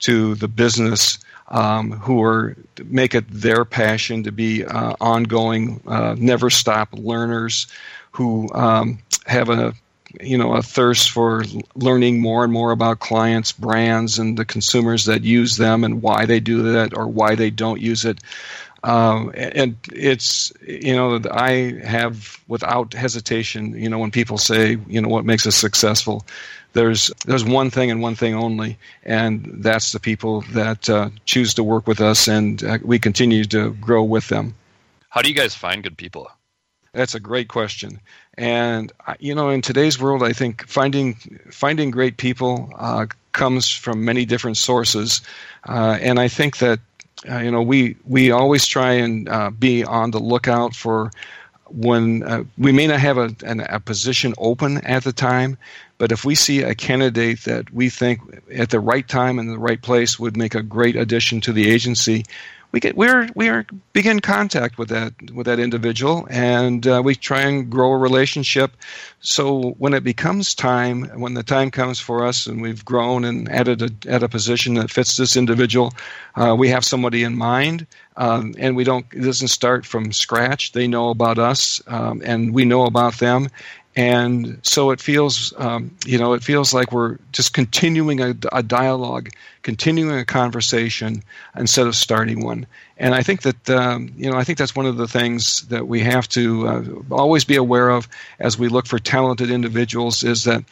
to 0.00 0.34
the 0.36 0.48
business 0.48 1.18
um, 1.48 1.92
who 1.92 2.22
are 2.22 2.56
make 2.84 3.14
it 3.14 3.24
their 3.30 3.64
passion 3.64 4.24
to 4.24 4.32
be 4.32 4.64
uh, 4.64 4.94
ongoing, 5.00 5.80
uh, 5.86 6.14
never 6.18 6.50
stop 6.50 6.90
learners 6.92 7.66
who 8.12 8.52
um, 8.52 8.98
have 9.26 9.48
a 9.48 9.72
you 10.20 10.38
know 10.38 10.54
a 10.54 10.62
thirst 10.62 11.10
for 11.10 11.44
learning 11.74 12.20
more 12.20 12.44
and 12.44 12.52
more 12.52 12.70
about 12.70 13.00
clients, 13.00 13.52
brands, 13.52 14.18
and 14.18 14.38
the 14.38 14.44
consumers 14.44 15.06
that 15.06 15.22
use 15.22 15.56
them 15.56 15.84
and 15.84 16.02
why 16.02 16.26
they 16.26 16.40
do 16.40 16.72
that 16.72 16.96
or 16.96 17.06
why 17.06 17.34
they 17.34 17.50
don't 17.50 17.80
use 17.80 18.04
it. 18.04 18.18
Um, 18.84 19.32
and 19.34 19.76
it's 19.92 20.52
you 20.66 20.94
know 20.94 21.20
I 21.30 21.80
have 21.84 22.40
without 22.46 22.94
hesitation 22.94 23.72
you 23.74 23.88
know 23.88 23.98
when 23.98 24.12
people 24.12 24.38
say 24.38 24.78
you 24.86 25.00
know 25.00 25.08
what 25.08 25.24
makes 25.24 25.46
us 25.46 25.56
successful 25.56 26.24
there's 26.72 27.10
there's 27.26 27.44
one 27.44 27.70
thing 27.70 27.90
and 27.90 28.02
one 28.02 28.14
thing 28.14 28.34
only, 28.34 28.78
and 29.04 29.48
that's 29.58 29.92
the 29.92 30.00
people 30.00 30.42
that 30.52 30.88
uh, 30.88 31.10
choose 31.24 31.54
to 31.54 31.64
work 31.64 31.86
with 31.86 32.00
us, 32.00 32.28
and 32.28 32.62
uh, 32.62 32.78
we 32.82 32.98
continue 32.98 33.44
to 33.44 33.70
grow 33.74 34.02
with 34.02 34.28
them. 34.28 34.54
How 35.08 35.22
do 35.22 35.28
you 35.28 35.34
guys 35.34 35.54
find 35.54 35.82
good 35.82 35.96
people? 35.96 36.30
That's 36.92 37.14
a 37.14 37.20
great 37.20 37.48
question, 37.48 38.00
and 38.36 38.92
you 39.18 39.34
know, 39.34 39.48
in 39.50 39.62
today's 39.62 40.00
world, 40.00 40.22
I 40.22 40.32
think 40.32 40.66
finding 40.66 41.14
finding 41.50 41.90
great 41.90 42.16
people 42.16 42.70
uh, 42.76 43.06
comes 43.32 43.68
from 43.68 44.04
many 44.04 44.24
different 44.24 44.56
sources, 44.56 45.22
uh, 45.68 45.98
and 46.00 46.18
I 46.18 46.28
think 46.28 46.58
that 46.58 46.80
uh, 47.28 47.38
you 47.38 47.50
know 47.50 47.62
we 47.62 47.96
we 48.04 48.30
always 48.30 48.66
try 48.66 48.92
and 48.92 49.28
uh, 49.28 49.50
be 49.50 49.84
on 49.84 50.10
the 50.10 50.20
lookout 50.20 50.74
for 50.74 51.10
when 51.70 52.22
uh, 52.22 52.44
we 52.56 52.72
may 52.72 52.86
not 52.86 53.00
have 53.00 53.18
a, 53.18 53.34
an, 53.44 53.60
a 53.60 53.80
position 53.80 54.34
open 54.38 54.78
at 54.78 55.04
the 55.04 55.12
time, 55.12 55.58
but 55.98 56.12
if 56.12 56.24
we 56.24 56.34
see 56.34 56.62
a 56.62 56.74
candidate 56.74 57.44
that 57.44 57.72
we 57.72 57.90
think 57.90 58.20
at 58.54 58.70
the 58.70 58.80
right 58.80 59.06
time 59.06 59.38
and 59.38 59.50
the 59.50 59.58
right 59.58 59.82
place 59.82 60.18
would 60.18 60.36
make 60.36 60.54
a 60.54 60.62
great 60.62 60.96
addition 60.96 61.40
to 61.42 61.52
the 61.52 61.68
agency, 61.68 62.24
we 62.70 62.80
get 62.80 62.96
we're 62.96 63.28
we 63.34 63.50
begin 63.92 64.20
contact 64.20 64.76
with 64.76 64.90
that 64.90 65.14
with 65.32 65.46
that 65.46 65.58
individual, 65.58 66.26
and 66.30 66.86
uh, 66.86 67.00
we 67.02 67.14
try 67.14 67.40
and 67.40 67.70
grow 67.70 67.92
a 67.92 67.96
relationship. 67.96 68.76
So 69.20 69.70
when 69.78 69.94
it 69.94 70.04
becomes 70.04 70.54
time, 70.54 71.04
when 71.18 71.32
the 71.32 71.42
time 71.42 71.70
comes 71.70 71.98
for 71.98 72.26
us, 72.26 72.46
and 72.46 72.60
we've 72.60 72.84
grown 72.84 73.24
and 73.24 73.48
added 73.48 73.82
a, 73.82 74.12
at 74.12 74.22
a 74.22 74.28
position 74.28 74.74
that 74.74 74.90
fits 74.90 75.16
this 75.16 75.34
individual, 75.36 75.94
uh, 76.36 76.54
we 76.58 76.68
have 76.68 76.84
somebody 76.84 77.22
in 77.22 77.36
mind, 77.36 77.86
um, 78.18 78.54
and 78.58 78.76
we 78.76 78.84
don't. 78.84 79.06
It 79.12 79.22
doesn't 79.22 79.48
start 79.48 79.86
from 79.86 80.12
scratch. 80.12 80.72
They 80.72 80.86
know 80.86 81.08
about 81.08 81.38
us, 81.38 81.80
um, 81.86 82.20
and 82.22 82.52
we 82.52 82.66
know 82.66 82.84
about 82.84 83.14
them, 83.14 83.48
and 83.98 84.60
so 84.62 84.92
it 84.92 85.00
feels 85.00 85.52
um, 85.56 85.90
you 86.06 86.18
know 86.18 86.32
it 86.32 86.44
feels 86.44 86.72
like 86.72 86.92
we're 86.92 87.18
just 87.32 87.52
continuing 87.52 88.20
a, 88.20 88.32
a, 88.52 88.62
dialogue 88.62 89.28
continuing 89.62 90.16
a 90.16 90.24
conversation 90.24 91.20
instead 91.56 91.88
of 91.88 91.96
starting 91.96 92.44
one. 92.44 92.64
And 92.96 93.12
i 93.12 93.22
think 93.24 93.42
that 93.42 93.68
um, 93.70 94.12
you 94.16 94.30
know 94.30 94.38
i 94.38 94.44
think 94.44 94.56
that's 94.56 94.76
one 94.76 94.86
of 94.86 94.98
the 94.98 95.08
things 95.08 95.62
that 95.62 95.88
we 95.88 95.98
have 96.00 96.28
to 96.28 96.68
uh, 96.68 96.84
always 97.10 97.44
be 97.44 97.56
aware 97.56 97.90
of 97.90 98.06
as 98.38 98.56
we 98.56 98.68
look 98.68 98.86
for 98.86 99.00
talented 99.00 99.50
individuals 99.50 100.22
is 100.22 100.44
that 100.44 100.62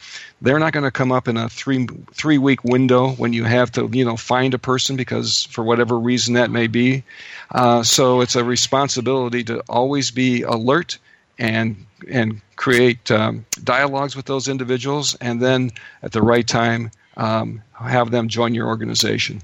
they're 0.41 0.59
not 0.59 0.71
going 0.71 0.85
to 0.85 0.91
come 0.91 1.11
up 1.11 1.27
in 1.27 1.35
a 1.35 1.49
three 1.49 1.85
three 2.13 2.37
week 2.37 2.63
window 2.63 3.09
when 3.09 3.33
you 3.33 3.43
have 3.43 3.69
to 3.73 3.89
you 3.91 4.05
know 4.05 4.15
find 4.15 4.53
a 4.53 4.59
person 4.59 4.95
because 4.95 5.43
for 5.51 5.65
whatever 5.65 5.99
reason 5.99 6.35
that 6.35 6.49
may 6.49 6.67
be. 6.67 7.03
Uh, 7.51 7.83
so 7.83 8.21
it's 8.21 8.37
a 8.37 8.43
responsibility 8.43 9.43
to 9.43 9.61
always 9.67 10.11
be 10.11 10.43
alert 10.43 10.97
and 11.39 11.75
and 12.09 12.41
create 12.55 13.09
um, 13.11 13.45
dialogues 13.63 14.15
with 14.15 14.25
those 14.25 14.47
individuals, 14.47 15.15
and 15.15 15.41
then 15.41 15.71
at 16.03 16.11
the 16.11 16.21
right 16.21 16.47
time 16.47 16.91
um, 17.17 17.61
have 17.73 18.11
them 18.11 18.27
join 18.27 18.53
your 18.53 18.67
organization. 18.67 19.41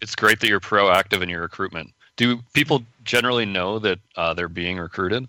It's 0.00 0.14
great 0.14 0.40
that 0.40 0.48
you're 0.48 0.60
proactive 0.60 1.22
in 1.22 1.28
your 1.28 1.42
recruitment. 1.42 1.92
Do 2.16 2.38
people 2.52 2.82
generally 3.04 3.46
know 3.46 3.78
that 3.78 3.98
uh, 4.16 4.34
they're 4.34 4.48
being 4.48 4.78
recruited? 4.78 5.26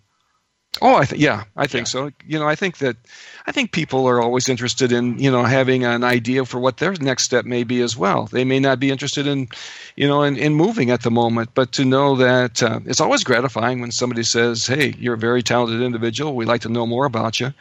Oh, 0.81 0.95
I 0.95 1.05
th- 1.05 1.21
yeah, 1.21 1.43
I 1.55 1.67
think 1.67 1.87
yeah. 1.87 1.91
so. 1.91 2.11
You 2.27 2.39
know, 2.39 2.47
I 2.47 2.55
think 2.55 2.79
that 2.79 2.97
I 3.47 3.51
think 3.51 3.71
people 3.71 4.07
are 4.07 4.21
always 4.21 4.49
interested 4.49 4.91
in 4.91 5.17
you 5.19 5.31
know 5.31 5.43
having 5.43 5.85
an 5.85 6.03
idea 6.03 6.45
for 6.45 6.59
what 6.59 6.77
their 6.77 6.93
next 6.93 7.23
step 7.23 7.45
may 7.45 7.63
be 7.63 7.81
as 7.81 7.95
well. 7.95 8.25
They 8.25 8.43
may 8.43 8.59
not 8.59 8.79
be 8.79 8.91
interested 8.91 9.25
in 9.25 9.47
you 9.95 10.07
know 10.07 10.23
in, 10.23 10.37
in 10.37 10.53
moving 10.53 10.91
at 10.91 11.03
the 11.03 11.11
moment, 11.11 11.51
but 11.53 11.71
to 11.73 11.85
know 11.85 12.15
that 12.17 12.61
uh, 12.61 12.79
it's 12.85 12.99
always 12.99 13.23
gratifying 13.23 13.79
when 13.79 13.91
somebody 13.91 14.23
says, 14.23 14.67
"Hey, 14.67 14.93
you're 14.97 15.13
a 15.13 15.17
very 15.17 15.43
talented 15.43 15.81
individual. 15.81 16.35
We'd 16.35 16.47
like 16.47 16.61
to 16.61 16.69
know 16.69 16.85
more 16.85 17.05
about 17.05 17.39
you." 17.39 17.53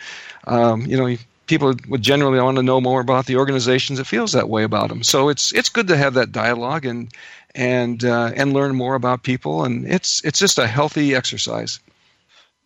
Um, 0.47 0.83
you 0.83 0.97
know, 0.97 1.17
people 1.47 1.75
would 1.89 2.03
generally 2.03 2.41
want 2.41 2.57
to 2.57 2.63
know 2.63 2.81
more 2.81 3.01
about 3.01 3.27
the 3.27 3.37
organizations 3.37 3.99
that 3.99 4.07
feels 4.07 4.33
that 4.33 4.49
way 4.49 4.65
about 4.65 4.89
them. 4.89 5.03
So 5.05 5.29
it's 5.29 5.53
it's 5.53 5.69
good 5.69 5.89
to 5.89 5.97
have 5.97 6.15
that 6.15 6.33
dialogue 6.33 6.85
and 6.85 7.11
and 7.55 8.05
uh, 8.05 8.33
and 8.35 8.53
learn 8.53 8.75
more 8.75 8.97
about 8.97 9.23
people, 9.23 9.65
and 9.65 9.87
it's 9.87 10.25
it's 10.25 10.41
just 10.41 10.59
a 10.59 10.67
healthy 10.67 11.15
exercise 11.15 11.79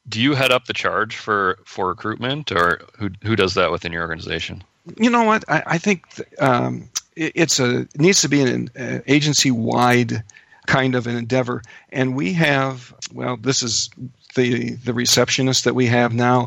do 0.08 0.20
you 0.20 0.34
head 0.34 0.50
up 0.50 0.66
the 0.66 0.72
charge 0.72 1.16
for 1.16 1.58
for 1.64 1.88
recruitment, 1.88 2.52
or 2.52 2.80
who 2.98 3.10
who 3.22 3.36
does 3.36 3.54
that 3.54 3.70
within 3.70 3.92
your 3.92 4.02
organization? 4.02 4.62
You 4.96 5.10
know 5.10 5.24
what? 5.24 5.44
I, 5.48 5.62
I 5.66 5.78
think 5.78 6.04
um, 6.38 6.88
it, 7.16 7.32
it's 7.34 7.60
a 7.60 7.80
it 7.80 8.00
needs 8.00 8.22
to 8.22 8.28
be 8.28 8.42
an 8.42 8.70
uh, 8.78 9.00
agency 9.06 9.50
wide 9.50 10.22
kind 10.66 10.94
of 10.94 11.06
an 11.06 11.16
endeavor, 11.16 11.62
and 11.90 12.14
we 12.14 12.32
have 12.34 12.94
well, 13.12 13.36
this 13.36 13.62
is 13.62 13.90
the 14.34 14.72
the 14.76 14.94
receptionist 14.94 15.64
that 15.64 15.74
we 15.74 15.86
have 15.86 16.14
now 16.14 16.46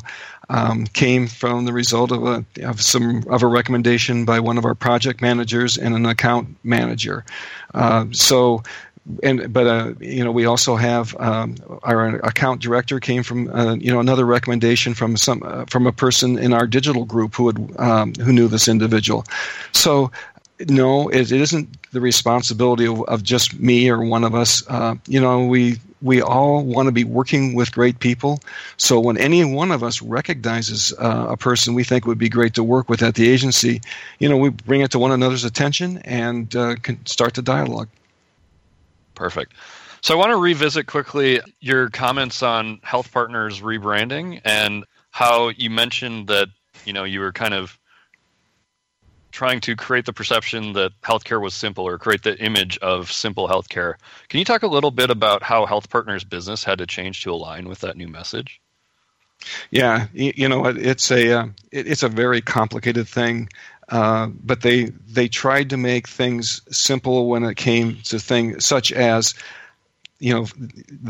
um, 0.49 0.85
came 0.85 1.27
from 1.27 1.65
the 1.65 1.73
result 1.73 2.11
of 2.11 2.23
a 2.23 2.45
of 2.63 2.81
some 2.81 3.23
of 3.29 3.43
a 3.43 3.47
recommendation 3.47 4.25
by 4.25 4.39
one 4.39 4.57
of 4.57 4.65
our 4.65 4.75
project 4.75 5.21
managers 5.21 5.77
and 5.77 5.95
an 5.95 6.05
account 6.05 6.55
manager. 6.63 7.25
Uh, 7.73 8.05
so 8.11 8.63
and 9.24 9.51
but 9.51 9.67
uh, 9.67 9.93
you 10.00 10.24
know 10.24 10.31
we 10.31 10.46
also 10.46 10.75
have 10.75 11.15
um, 11.20 11.55
our 11.84 12.17
account 12.20 12.62
director 12.62 13.00
came 13.00 13.24
from 13.24 13.50
uh, 13.50 13.75
you 13.75 13.91
know 13.91 14.00
another 14.00 14.25
recommendation 14.25 14.93
from 14.93 15.17
some 15.17 15.41
uh, 15.43 15.65
from 15.65 15.88
a 15.88 15.91
person 15.91 16.38
in 16.38 16.53
our 16.53 16.67
digital 16.67 17.05
group 17.05 17.36
who 17.36 17.48
had 17.48 17.79
um, 17.79 18.13
who 18.15 18.31
knew 18.31 18.48
this 18.48 18.67
individual. 18.67 19.25
So 19.72 20.12
no, 20.67 21.10
it, 21.10 21.31
it 21.31 21.41
isn't 21.41 21.91
the 21.91 22.00
responsibility 22.00 22.86
of, 22.86 23.01
of, 23.05 23.24
just 23.24 23.60
me 23.60 23.89
or 23.89 24.05
one 24.05 24.24
of 24.24 24.36
us. 24.36 24.63
Uh, 24.67 24.96
you 25.08 25.20
know 25.20 25.46
we 25.46 25.79
we 26.03 26.22
all 26.22 26.63
want 26.63 26.88
to 26.88 26.91
be 26.91 27.03
working 27.03 27.55
with 27.55 27.72
great 27.72 28.00
people. 28.00 28.39
So 28.77 29.00
when 29.00 29.17
any 29.17 29.43
one 29.46 29.72
of 29.72 29.84
us 29.84 30.01
recognizes 30.01 30.93
uh, 31.00 31.27
a 31.29 31.38
person 31.38 31.74
we 31.74 31.84
think 31.84 32.05
would 32.05 32.17
be 32.17 32.29
great 32.29 32.53
to 32.55 32.63
work 32.63 32.89
with 32.89 33.01
at 33.01 33.15
the 33.15 33.29
agency, 33.29 33.81
you 34.20 34.29
know 34.29 34.38
we 34.38 34.50
bring 34.50 34.81
it 34.81 34.91
to 34.91 35.00
one 35.00 35.12
another's 35.12 35.43
attention 35.43 35.98
and 36.00 36.55
uh, 36.55 36.75
can 36.75 37.03
start 37.08 37.34
the 37.34 37.41
dialogue. 37.41 37.89
Perfect. 39.21 39.53
So 40.01 40.15
I 40.15 40.17
want 40.17 40.31
to 40.31 40.37
revisit 40.37 40.87
quickly 40.87 41.41
your 41.59 41.91
comments 41.91 42.41
on 42.41 42.79
Health 42.81 43.11
Partners 43.11 43.61
rebranding 43.61 44.41
and 44.43 44.83
how 45.11 45.50
you 45.50 45.69
mentioned 45.69 46.27
that 46.29 46.48
you 46.85 46.93
know 46.93 47.03
you 47.03 47.19
were 47.19 47.31
kind 47.31 47.53
of 47.53 47.77
trying 49.31 49.61
to 49.61 49.75
create 49.75 50.07
the 50.07 50.11
perception 50.11 50.74
that 50.74 50.93
healthcare 51.03 51.39
was 51.39 51.53
simple 51.53 51.87
or 51.87 52.00
create 52.00 52.24
the 52.24 52.35
image 52.43 52.79
of 52.79 53.11
simple 53.11 53.48
healthcare. 53.48 53.93
Can 54.27 54.39
you 54.39 54.46
talk 54.46 54.63
a 54.63 54.67
little 54.67 54.89
bit 54.89 55.11
about 55.11 55.43
how 55.43 55.67
Health 55.67 55.91
Partners 55.91 56.24
business 56.24 56.63
had 56.63 56.79
to 56.79 56.87
change 56.87 57.22
to 57.22 57.31
align 57.31 57.69
with 57.69 57.81
that 57.81 57.96
new 57.96 58.07
message? 58.07 58.59
Yeah, 59.69 60.07
you 60.13 60.50
know, 60.50 60.65
it's 60.65 61.11
a 61.11 61.41
uh, 61.41 61.46
it's 61.72 62.01
a 62.01 62.09
very 62.09 62.41
complicated 62.41 63.07
thing. 63.07 63.50
Uh, 63.91 64.27
but 64.27 64.61
they 64.61 64.85
they 64.85 65.27
tried 65.27 65.69
to 65.69 65.77
make 65.77 66.07
things 66.07 66.61
simple 66.71 67.27
when 67.27 67.43
it 67.43 67.57
came 67.57 67.97
to 68.03 68.17
things 68.17 68.65
such 68.65 68.93
as 68.93 69.33
you 70.19 70.33
know 70.33 70.45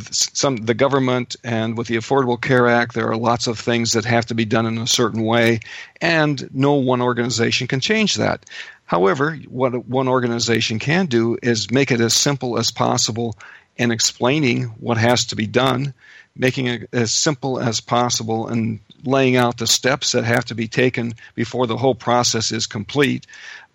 some 0.10 0.56
the 0.58 0.74
government 0.74 1.36
and 1.44 1.78
with 1.78 1.88
the 1.88 1.96
affordable 1.98 2.42
care 2.42 2.68
act 2.68 2.96
there 2.96 3.08
are 3.08 3.18
lots 3.18 3.46
of 3.46 3.60
things 3.60 3.94
that 3.94 4.04
have 4.04 4.26
to 4.26 4.34
be 4.34 4.46
done 4.46 4.66
in 4.66 4.80
a 4.80 4.88
certain 4.88 5.22
way 5.22 5.60
and 6.02 6.50
no 6.56 6.74
one 6.74 7.04
organization 7.04 7.68
can 7.68 7.80
change 7.80 8.16
that. 8.16 8.50
However 8.86 9.36
what 9.48 9.86
one 9.86 10.08
organization 10.08 10.80
can 10.80 11.06
do 11.06 11.38
is 11.44 11.70
make 11.70 11.92
it 11.92 12.02
as 12.02 12.16
simple 12.16 12.58
as 12.58 12.72
possible 12.72 13.38
in 13.78 13.92
explaining 13.92 14.64
what 14.80 14.98
has 14.98 15.26
to 15.26 15.36
be 15.36 15.46
done 15.46 15.94
making 16.36 16.68
it 16.68 16.90
as 16.94 17.12
simple 17.12 17.60
as 17.60 17.82
possible 17.82 18.48
and 18.48 18.80
laying 19.04 19.36
out 19.36 19.58
the 19.58 19.68
steps 19.68 20.12
that 20.12 20.24
have 20.24 20.46
to 20.46 20.56
be 20.56 20.68
taken 20.68 21.14
before 21.36 21.68
the 21.68 21.78
whole 21.78 21.96
process 21.96 22.52
is 22.52 22.68
complete. 22.68 23.28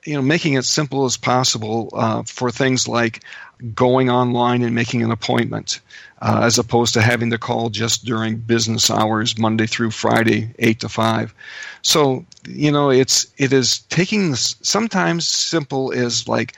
You 0.05 0.15
know, 0.15 0.23
making 0.23 0.55
it 0.55 0.65
simple 0.65 1.05
as 1.05 1.17
possible 1.17 1.91
uh, 1.93 2.23
for 2.23 2.51
things 2.51 2.87
like 2.87 3.25
going 3.75 4.11
online 4.11 4.63
and 4.63 4.75
making 4.75 5.03
an 5.03 5.11
appointment, 5.11 5.81
uh, 6.21 6.41
as 6.45 6.59
opposed 6.59 6.95
to 6.95 7.03
having 7.03 7.31
to 7.31 7.39
call 7.39 7.71
just 7.71 8.05
during 8.05 8.37
business 8.37 8.91
hours, 8.91 9.39
Monday 9.39 9.67
through 9.67 9.91
Friday, 9.91 10.55
eight 10.59 10.81
to 10.81 10.89
five. 10.89 11.35
So, 11.83 12.25
you 12.47 12.71
know, 12.71 12.91
it's 12.91 13.27
it 13.39 13.53
is 13.53 13.81
taking 13.89 14.35
sometimes 14.35 15.27
simple 15.29 15.91
is 15.91 16.29
like 16.29 16.55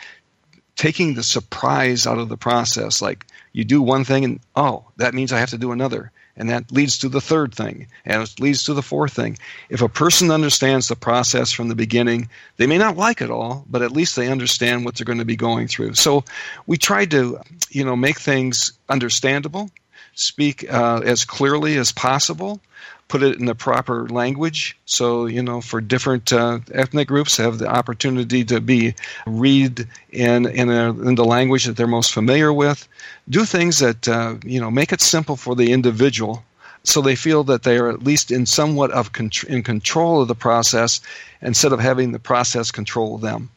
taking 0.77 1.15
the 1.15 1.23
surprise 1.23 2.07
out 2.07 2.19
of 2.19 2.29
the 2.29 2.37
process. 2.37 3.01
Like 3.01 3.27
you 3.53 3.65
do 3.65 3.81
one 3.81 4.05
thing 4.05 4.25
and 4.25 4.41
oh, 4.57 4.85
that 4.97 5.15
means 5.15 5.33
I 5.33 5.39
have 5.39 5.51
to 5.51 5.59
do 5.59 5.73
another. 5.73 6.13
And 6.39 6.49
that 6.51 6.71
leads 6.71 6.99
to 6.99 7.09
the 7.09 7.21
third 7.21 7.53
thing, 7.53 7.89
and 8.07 8.23
it 8.23 8.41
leads 8.41 8.65
to 8.65 8.75
the 8.75 8.83
fourth 8.83 9.13
thing. 9.13 9.39
If 9.69 9.83
a 9.83 9.89
person 9.89 10.31
understands 10.31 10.87
the 10.87 10.97
process 10.97 11.51
from 11.51 11.69
the 11.69 11.75
beginning, 11.75 12.29
they 12.57 12.69
may 12.69 12.79
not 12.79 12.97
like 12.97 13.21
it 13.21 13.31
all, 13.31 13.65
but 13.69 13.83
at 13.83 13.93
least 13.93 14.15
they 14.15 14.29
understand 14.29 14.85
what 14.85 14.95
they're 14.95 15.05
going 15.05 15.19
to 15.19 15.25
be 15.25 15.37
going 15.37 15.67
through. 15.67 15.95
So 15.95 16.25
we 16.67 16.79
tried 16.79 17.11
to, 17.11 17.41
you 17.71 17.85
know, 17.85 17.97
make 17.97 18.21
things 18.21 18.73
understandable, 18.89 19.71
speak 20.15 20.73
uh, 20.73 21.03
as 21.05 21.25
clearly 21.25 21.77
as 21.77 21.91
possible, 21.91 22.61
put 23.09 23.23
it 23.23 23.39
in 23.39 23.47
the 23.47 23.55
proper 23.55 24.07
language. 24.09 24.77
So, 24.85 25.27
you 25.27 25.43
know, 25.43 25.61
for 25.61 25.81
different 25.81 26.33
uh, 26.33 26.61
ethnic 26.73 27.09
groups, 27.09 27.37
have 27.39 27.59
the 27.59 27.67
opportunity 27.67 28.45
to 28.45 28.61
be 28.61 28.95
read 29.27 29.87
in 30.11 30.47
in, 30.47 30.71
a, 30.71 30.91
in, 30.91 31.15
the 31.15 31.25
language 31.25 31.65
that 31.65 31.77
they're 31.77 31.87
most 31.87 32.13
familiar 32.13 32.53
with. 32.53 32.87
Do 33.29 33.45
things 33.45 33.79
that 33.81 34.07
uh, 34.09 34.37
you 34.45 34.61
know 34.61 34.71
make 34.71 34.93
it 34.93 35.01
simple 35.01 35.37
for 35.37 35.57
the 35.57 35.73
individual, 35.73 36.45
so 36.85 37.01
they 37.01 37.17
feel 37.17 37.45
that 37.45 37.63
they 37.63 37.79
are 37.79 37.89
at 37.89 38.05
least 38.05 38.31
in 38.31 38.47
somewhat 38.47 38.91
of 38.93 39.13
con- 39.13 39.31
in 39.49 39.63
control 39.63 40.23
of 40.23 40.29
the 40.29 40.35
process, 40.35 41.01
instead 41.43 41.73
of 41.73 41.81
having 41.81 42.13
the 42.13 42.19
process 42.19 42.71
control 42.71 43.19
them. 43.19 43.51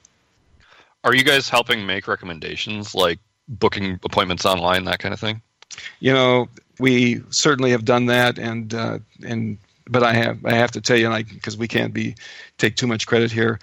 Are 1.03 1.15
you 1.15 1.23
guys 1.23 1.49
helping 1.49 1.85
make 1.85 2.07
recommendations 2.07 2.93
like 2.93 3.19
booking 3.47 3.99
appointments 4.03 4.45
online, 4.45 4.85
that 4.85 4.99
kind 4.99 5.13
of 5.13 5.19
thing? 5.19 5.41
You 5.99 6.13
know, 6.13 6.49
we 6.79 7.21
certainly 7.29 7.71
have 7.71 7.85
done 7.85 8.07
that, 8.07 8.37
and 8.37 8.73
uh, 8.73 8.99
and 9.25 9.57
but 9.89 10.03
I 10.03 10.13
have 10.13 10.45
I 10.45 10.53
have 10.53 10.71
to 10.71 10.81
tell 10.81 10.97
you, 10.97 11.09
like 11.09 11.29
because 11.29 11.57
we 11.57 11.67
can't 11.67 11.93
be 11.93 12.15
take 12.57 12.75
too 12.75 12.87
much 12.87 13.07
credit 13.07 13.31
here. 13.31 13.59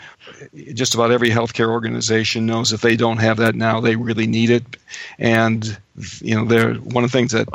Just 0.74 0.94
about 0.94 1.10
every 1.10 1.30
healthcare 1.30 1.68
organization 1.68 2.46
knows 2.46 2.72
if 2.72 2.80
they 2.80 2.96
don't 2.96 3.18
have 3.18 3.38
that 3.38 3.54
now, 3.54 3.80
they 3.80 3.96
really 3.96 4.26
need 4.26 4.50
it, 4.50 4.76
and 5.18 5.78
you 6.20 6.34
know, 6.34 6.44
they're 6.44 6.74
one 6.74 7.04
of 7.04 7.10
the 7.10 7.18
things 7.18 7.32
that 7.32 7.48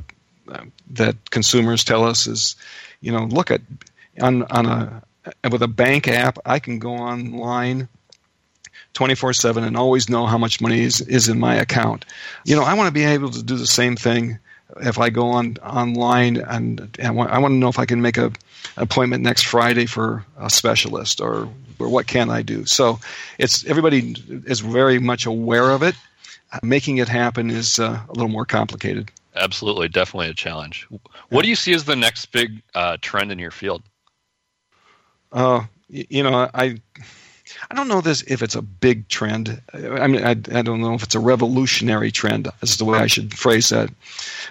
uh, 0.50 0.66
that 0.92 1.32
consumers 1.32 1.84
tell 1.84 2.04
us 2.04 2.28
is, 2.28 2.56
you 3.02 3.12
know, 3.12 3.26
look 3.26 3.52
at 3.52 3.62
on 4.22 4.44
on 4.44 4.66
a 4.66 5.04
with 5.50 5.62
a 5.62 5.68
bank 5.68 6.08
app, 6.08 6.38
I 6.46 6.60
can 6.60 6.80
go 6.80 6.94
online 6.94 7.88
24 8.94 9.34
7 9.34 9.64
and 9.64 9.76
always 9.76 10.10
know 10.10 10.26
how 10.26 10.38
much 10.38 10.62
money 10.62 10.82
is, 10.82 11.02
is 11.02 11.30
in 11.30 11.40
my 11.40 11.56
account. 11.56 12.06
You 12.46 12.56
know, 12.56 12.64
I 12.64 12.74
want 12.74 12.88
to 12.88 12.94
be 12.94 13.04
able 13.04 13.32
to 13.32 13.44
do 13.44 13.58
the 13.58 13.68
same 13.68 13.96
thing 13.96 14.40
if 14.82 15.00
I 15.00 15.10
go 15.10 15.28
on 15.28 15.58
online 15.64 16.38
and, 16.38 16.96
and 17.00 17.20
I 17.20 17.40
want 17.40 17.52
to 17.52 17.58
know 17.58 17.70
if 17.70 17.80
I 17.80 17.86
can 17.86 18.02
make 18.02 18.18
a 18.18 18.32
appointment 18.78 19.24
next 19.24 19.44
Friday 19.44 19.86
for 19.86 20.26
a 20.40 20.50
specialist 20.50 21.22
or 21.22 21.50
or 21.80 21.90
what 21.90 22.08
can 22.08 22.30
I 22.30 22.42
do. 22.42 22.66
So 22.66 23.00
it's 23.38 23.66
everybody 23.66 24.16
is 24.46 24.60
very 24.60 25.00
much 25.00 25.26
aware 25.26 25.72
of 25.72 25.84
it. 25.84 25.96
Making 26.62 26.98
it 26.98 27.10
happen 27.10 27.50
is 27.50 27.80
uh, 27.80 28.00
a 28.08 28.14
little 28.14 28.30
more 28.30 28.46
complicated. 28.46 29.12
Absolutely, 29.36 29.88
definitely 29.88 30.30
a 30.30 30.34
challenge. 30.34 30.88
What 31.30 31.42
do 31.42 31.50
you 31.50 31.56
see 31.56 31.74
as 31.74 31.86
the 31.86 31.96
next 31.96 32.28
big 32.28 32.62
uh, 32.76 32.98
trend 33.02 33.32
in 33.32 33.40
your 33.40 33.52
field? 33.52 33.82
Uh, 35.32 35.64
you 35.90 36.22
know, 36.22 36.50
I 36.54 36.80
I 37.70 37.76
don't 37.76 37.88
know 37.88 38.02
this 38.02 38.22
if 38.24 38.42
it's 38.42 38.56
a 38.56 38.62
big 38.62 39.08
trend. 39.08 39.62
I 39.74 40.08
mean, 40.08 40.24
I, 40.24 40.32
I 40.32 40.62
don't 40.62 40.82
know 40.82 40.94
if 40.94 41.04
it's 41.04 41.16
a 41.16 41.20
revolutionary 41.20 42.12
trend. 42.12 42.48
Is 42.62 42.78
the 42.78 42.86
way 42.86 43.00
I 43.00 43.08
should 43.08 43.34
phrase 43.34 43.70
that, 43.70 43.90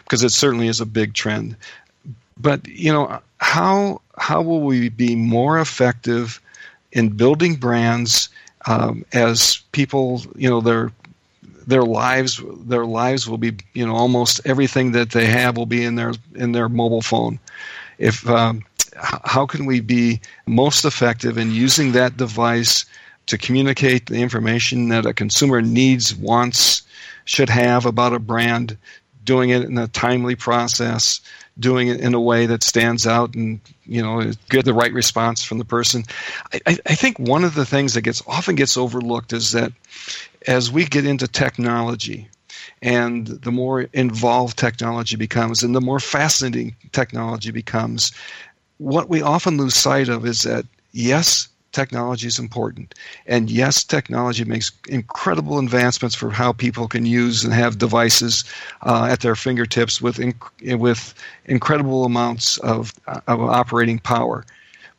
because 0.04 0.22
it 0.22 0.30
certainly 0.30 0.68
is 0.68 0.80
a 0.80 0.86
big 0.86 1.14
trend. 1.14 1.56
But 2.36 2.66
you 2.68 2.92
know, 2.92 3.20
how 3.38 4.00
how 4.18 4.42
will 4.42 4.60
we 4.60 4.88
be 4.88 5.16
more 5.16 5.58
effective 5.58 6.40
in 6.92 7.10
building 7.10 7.56
brands 7.56 8.28
um, 8.66 9.04
as 9.12 9.62
people? 9.72 10.22
You 10.36 10.50
know, 10.50 10.60
their 10.60 10.92
their 11.66 11.84
lives 11.84 12.40
their 12.66 12.86
lives 12.86 13.28
will 13.28 13.38
be 13.38 13.56
you 13.72 13.86
know 13.86 13.94
almost 13.94 14.40
everything 14.44 14.92
that 14.92 15.10
they 15.10 15.26
have 15.26 15.56
will 15.56 15.66
be 15.66 15.84
in 15.84 15.94
their 15.94 16.12
in 16.34 16.52
their 16.52 16.68
mobile 16.68 17.02
phone. 17.02 17.38
If 17.98 18.28
um, 18.28 18.64
how 18.96 19.46
can 19.46 19.66
we 19.66 19.80
be 19.80 20.20
most 20.46 20.84
effective 20.84 21.38
in 21.38 21.50
using 21.50 21.92
that 21.92 22.16
device 22.16 22.84
to 23.26 23.38
communicate 23.38 24.06
the 24.06 24.20
information 24.20 24.88
that 24.88 25.06
a 25.06 25.14
consumer 25.14 25.62
needs, 25.62 26.14
wants, 26.14 26.82
should 27.24 27.48
have 27.48 27.86
about 27.86 28.12
a 28.12 28.18
brand, 28.18 28.76
doing 29.24 29.50
it 29.50 29.62
in 29.62 29.78
a 29.78 29.88
timely 29.88 30.34
process, 30.34 31.20
doing 31.58 31.88
it 31.88 32.00
in 32.00 32.14
a 32.14 32.20
way 32.20 32.46
that 32.46 32.62
stands 32.62 33.06
out 33.06 33.34
and 33.34 33.60
you 33.84 34.02
know 34.02 34.32
get 34.48 34.64
the 34.64 34.74
right 34.74 34.92
response 34.92 35.44
from 35.44 35.58
the 35.58 35.64
person. 35.64 36.04
I, 36.66 36.78
I 36.86 36.94
think 36.94 37.18
one 37.18 37.44
of 37.44 37.54
the 37.54 37.66
things 37.66 37.94
that 37.94 38.02
gets 38.02 38.22
often 38.26 38.56
gets 38.56 38.76
overlooked 38.76 39.32
is 39.32 39.52
that 39.52 39.72
as 40.46 40.72
we 40.72 40.84
get 40.84 41.06
into 41.06 41.28
technology, 41.28 42.28
and 42.80 43.26
the 43.26 43.52
more 43.52 43.82
involved 43.92 44.58
technology 44.58 45.16
becomes 45.16 45.62
and 45.62 45.74
the 45.74 45.80
more 45.80 46.00
fascinating 46.00 46.74
technology 46.90 47.50
becomes 47.50 48.12
what 48.82 49.08
we 49.08 49.22
often 49.22 49.56
lose 49.56 49.74
sight 49.74 50.08
of 50.08 50.26
is 50.26 50.42
that 50.42 50.66
yes, 50.92 51.48
technology 51.70 52.26
is 52.26 52.38
important. 52.38 52.94
And 53.26 53.50
yes, 53.50 53.84
technology 53.84 54.44
makes 54.44 54.72
incredible 54.88 55.58
advancements 55.58 56.14
for 56.14 56.30
how 56.30 56.52
people 56.52 56.88
can 56.88 57.06
use 57.06 57.44
and 57.44 57.54
have 57.54 57.78
devices 57.78 58.44
uh, 58.82 59.06
at 59.10 59.20
their 59.20 59.36
fingertips 59.36 60.02
with 60.02 60.16
inc- 60.18 60.78
with 60.78 61.14
incredible 61.46 62.04
amounts 62.04 62.58
of, 62.58 62.92
of 63.06 63.40
operating 63.40 63.98
power. 63.98 64.44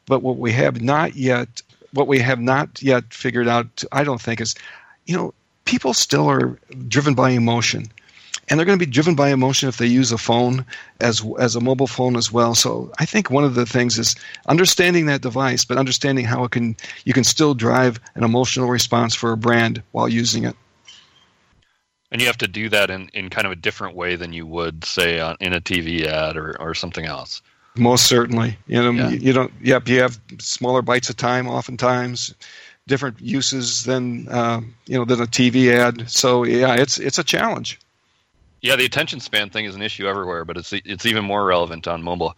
But 0.06 0.24
what 0.24 0.38
we 0.38 0.52
have 0.54 0.82
not 0.82 1.15
yet 1.15 1.62
what 1.91 2.08
we 2.08 2.17
have 2.19 2.39
not 2.39 2.82
yet 2.82 3.13
figured 3.13 3.48
out, 3.48 3.84
I 3.91 4.04
don't 4.04 4.22
think, 4.22 4.41
is 4.41 4.56
you 5.06 5.15
know 5.15 5.34
people 5.65 5.93
still 5.93 6.28
are 6.28 6.58
driven 6.88 7.13
by 7.13 7.30
emotion 7.30 7.86
and 8.49 8.60
they're 8.60 8.65
going 8.65 8.77
to 8.77 8.86
be 8.86 8.91
driven 8.91 9.15
by 9.15 9.29
emotion 9.29 9.69
if 9.69 9.77
they 9.77 9.88
use 9.88 10.12
a 10.12 10.17
phone 10.17 10.65
as 10.99 11.23
as 11.39 11.56
a 11.56 11.62
mobile 11.62 11.88
phone 11.88 12.15
as 12.15 12.32
well. 12.32 12.56
So 12.56 12.91
I 12.99 13.06
think 13.06 13.29
one 13.29 13.43
of 13.43 13.56
the 13.56 13.65
things 13.65 13.97
is 13.97 14.15
understanding 14.47 15.06
that 15.08 15.21
device, 15.21 15.65
but 15.65 15.77
understanding 15.77 16.25
how 16.25 16.43
it 16.43 16.51
can 16.51 16.75
you 17.06 17.13
can 17.13 17.23
still 17.23 17.53
drive 17.53 17.99
an 18.15 18.23
emotional 18.23 18.69
response 18.69 19.15
for 19.15 19.32
a 19.32 19.38
brand 19.38 19.82
while 19.91 20.10
using 20.10 20.43
it. 20.43 20.56
And 22.12 22.21
you 22.21 22.27
have 22.27 22.38
to 22.38 22.47
do 22.47 22.69
that 22.69 22.91
in, 22.91 23.10
in 23.15 23.29
kind 23.29 23.47
of 23.47 23.51
a 23.51 23.56
different 23.56 23.95
way 23.95 24.15
than 24.15 24.34
you 24.34 24.45
would 24.45 24.86
say 24.86 25.19
on, 25.19 25.36
in 25.39 25.51
a 25.51 25.60
TV 25.60 26.06
ad 26.06 26.38
or, 26.38 26.56
or 26.62 26.75
something 26.75 27.06
else. 27.06 27.41
Most 27.75 28.06
certainly, 28.06 28.56
you 28.67 28.79
know, 28.79 28.91
Yeah. 28.91 29.10
you, 29.10 29.34
don't. 29.34 29.51
Yep, 29.63 29.88
you 29.88 29.99
have 30.01 30.19
smaller 30.39 30.84
bites 30.84 31.10
of 31.10 31.17
time, 31.17 31.47
oftentimes, 31.47 32.36
different 32.86 33.19
uses 33.19 33.86
than 33.86 34.27
uh, 34.29 34.62
you 34.86 34.95
know 34.95 35.06
than 35.06 35.21
a 35.21 35.25
TV 35.25 35.73
ad. 35.73 36.08
So 36.08 36.43
yeah, 36.43 36.75
it's 36.75 36.99
it's 36.99 37.17
a 37.17 37.23
challenge. 37.23 37.79
Yeah, 38.63 38.78
the 38.78 38.86
attention 38.86 39.19
span 39.19 39.49
thing 39.49 39.65
is 39.65 39.76
an 39.76 39.82
issue 39.82 40.08
everywhere, 40.08 40.45
but 40.45 40.58
it's 40.58 40.71
it's 40.71 41.06
even 41.06 41.26
more 41.26 41.45
relevant 41.45 41.86
on 41.86 42.02
mobile. 42.02 42.36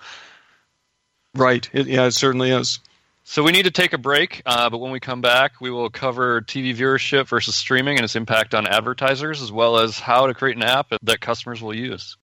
Right. 1.35 1.69
It, 1.71 1.87
yeah, 1.87 2.05
it 2.05 2.11
certainly 2.11 2.49
is. 2.49 2.79
So 3.23 3.43
we 3.43 3.51
need 3.51 3.63
to 3.63 3.71
take 3.71 3.93
a 3.93 3.97
break, 3.97 4.41
uh, 4.45 4.69
but 4.69 4.79
when 4.79 4.91
we 4.91 4.99
come 4.99 5.21
back, 5.21 5.61
we 5.61 5.69
will 5.69 5.89
cover 5.89 6.41
TV 6.41 6.75
viewership 6.75 7.27
versus 7.27 7.55
streaming 7.55 7.97
and 7.97 8.03
its 8.03 8.15
impact 8.15 8.53
on 8.53 8.67
advertisers, 8.67 9.41
as 9.41 9.51
well 9.51 9.77
as 9.77 9.99
how 9.99 10.27
to 10.27 10.33
create 10.33 10.57
an 10.57 10.63
app 10.63 10.87
that 11.01 11.21
customers 11.21 11.61
will 11.61 11.75
use. 11.75 12.17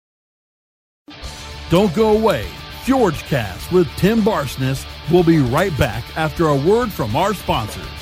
Don't 1.71 1.95
go 1.95 2.17
away. 2.17 2.47
FjorgeCast 2.85 3.73
with 3.73 3.89
Tim 3.97 4.23
Barsness 4.23 4.85
will 5.11 5.25
be 5.25 5.39
right 5.39 5.77
back 5.79 6.05
after 6.17 6.49
a 6.49 6.57
word 6.57 6.93
from 6.93 7.15
our 7.17 7.35
sponsors. 7.35 8.02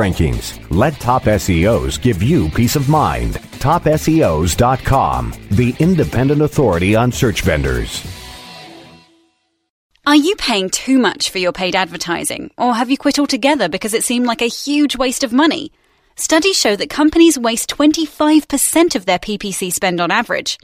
rankings. 0.01 0.45
Let 0.69 0.93
Top 0.99 1.23
SEOs 1.23 2.01
give 2.01 2.21
you 2.23 2.49
peace 2.49 2.75
of 2.75 2.89
mind. 2.89 3.35
TopSEOs.com, 3.65 5.33
the 5.51 5.75
independent 5.79 6.41
authority 6.41 6.95
on 6.95 7.11
search 7.11 7.41
vendors. 7.41 8.05
Are 10.07 10.15
you 10.15 10.35
paying 10.35 10.71
too 10.71 10.97
much 10.97 11.29
for 11.29 11.37
your 11.37 11.51
paid 11.51 11.75
advertising, 11.75 12.49
or 12.57 12.73
have 12.73 12.89
you 12.89 12.97
quit 12.97 13.19
altogether 13.19 13.69
because 13.69 13.93
it 13.93 14.03
seemed 14.03 14.25
like 14.25 14.41
a 14.41 14.47
huge 14.47 14.97
waste 14.97 15.23
of 15.23 15.31
money? 15.31 15.71
Studies 16.15 16.59
show 16.59 16.75
that 16.75 16.89
companies 16.89 17.37
waste 17.37 17.69
25% 17.69 18.95
of 18.95 19.05
their 19.05 19.19
PPC 19.19 19.71
spend 19.71 20.01
on 20.01 20.09
average. 20.09 20.57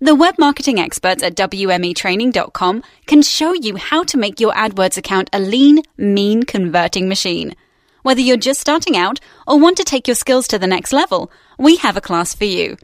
The 0.00 0.14
web 0.14 0.34
marketing 0.38 0.80
experts 0.80 1.22
at 1.22 1.36
WMEtraining.com 1.36 2.82
can 3.06 3.22
show 3.22 3.52
you 3.52 3.76
how 3.76 4.02
to 4.04 4.18
make 4.18 4.40
your 4.40 4.52
AdWords 4.54 4.96
account 4.96 5.30
a 5.32 5.38
lean, 5.38 5.82
mean 5.96 6.42
converting 6.42 7.08
machine. 7.08 7.54
Whether 8.02 8.20
you're 8.20 8.36
just 8.36 8.60
starting 8.60 8.96
out 8.96 9.20
or 9.46 9.58
want 9.58 9.76
to 9.76 9.84
take 9.84 10.08
your 10.08 10.14
skills 10.14 10.48
to 10.48 10.58
the 10.58 10.66
next 10.66 10.92
level, 10.92 11.30
we 11.58 11.76
have 11.76 11.96
a 11.96 12.00
class 12.00 12.34
for 12.34 12.44
you. 12.44 12.76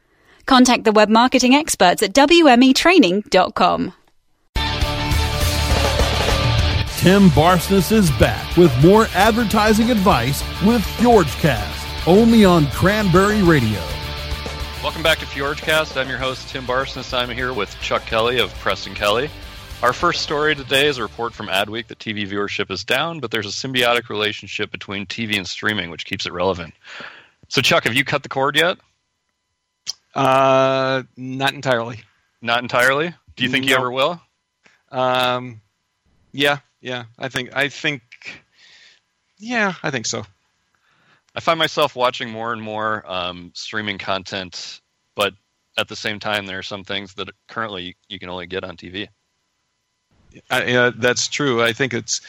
Contact 0.46 0.84
the 0.84 0.92
web 0.92 1.08
marketing 1.08 1.54
experts 1.54 2.02
at 2.02 2.12
WMEtraining.com. 2.12 3.92
Tim 6.98 7.28
Barsness 7.30 7.92
is 7.92 8.10
back 8.12 8.56
with 8.56 8.76
more 8.82 9.06
advertising 9.14 9.90
advice 9.90 10.42
with 10.64 10.82
FjorgeCast, 10.98 12.06
only 12.06 12.44
on 12.44 12.66
Cranberry 12.68 13.42
Radio. 13.42 13.80
Welcome 14.82 15.02
back 15.02 15.18
to 15.18 15.26
FjorgeCast. 15.26 16.00
I'm 16.00 16.08
your 16.08 16.18
host, 16.18 16.48
Tim 16.48 16.66
Barsness. 16.66 17.16
I'm 17.16 17.30
here 17.30 17.52
with 17.52 17.78
Chuck 17.80 18.06
Kelly 18.06 18.38
of 18.38 18.52
Preston 18.54 18.94
Kelly. 18.94 19.30
Our 19.82 19.92
first 19.92 20.22
story 20.22 20.54
today 20.54 20.86
is 20.86 20.96
a 20.96 21.02
report 21.02 21.34
from 21.34 21.48
Adweek 21.48 21.88
that 21.88 21.98
TV 21.98 22.26
viewership 22.26 22.70
is 22.70 22.82
down, 22.82 23.20
but 23.20 23.30
there's 23.30 23.46
a 23.46 23.50
symbiotic 23.50 24.08
relationship 24.08 24.70
between 24.70 25.04
TV 25.04 25.36
and 25.36 25.46
streaming, 25.46 25.90
which 25.90 26.06
keeps 26.06 26.24
it 26.24 26.32
relevant. 26.32 26.72
So, 27.48 27.60
Chuck, 27.60 27.84
have 27.84 27.94
you 27.94 28.02
cut 28.02 28.22
the 28.22 28.30
cord 28.30 28.56
yet? 28.56 28.78
Uh, 30.14 31.02
not 31.16 31.52
entirely. 31.52 32.00
Not 32.40 32.62
entirely. 32.62 33.14
Do 33.36 33.44
you 33.44 33.50
think 33.50 33.66
you 33.66 33.76
ever 33.76 33.90
will? 33.90 34.18
Um, 34.90 35.60
yeah, 36.32 36.60
yeah. 36.80 37.04
I 37.18 37.28
think 37.28 37.54
I 37.54 37.68
think 37.68 38.02
yeah, 39.38 39.74
I 39.82 39.90
think 39.90 40.06
so. 40.06 40.24
I 41.34 41.40
find 41.40 41.58
myself 41.58 41.94
watching 41.94 42.30
more 42.30 42.54
and 42.54 42.62
more 42.62 43.04
um, 43.06 43.52
streaming 43.54 43.98
content, 43.98 44.80
but 45.14 45.34
at 45.76 45.88
the 45.88 45.96
same 45.96 46.18
time, 46.18 46.46
there 46.46 46.58
are 46.58 46.62
some 46.62 46.82
things 46.82 47.12
that 47.14 47.28
currently 47.46 47.96
you 48.08 48.18
can 48.18 48.30
only 48.30 48.46
get 48.46 48.64
on 48.64 48.78
TV. 48.78 49.08
I, 50.50 50.74
uh, 50.74 50.92
that's 50.96 51.28
true. 51.28 51.62
I 51.62 51.72
think 51.72 51.94
it's 51.94 52.20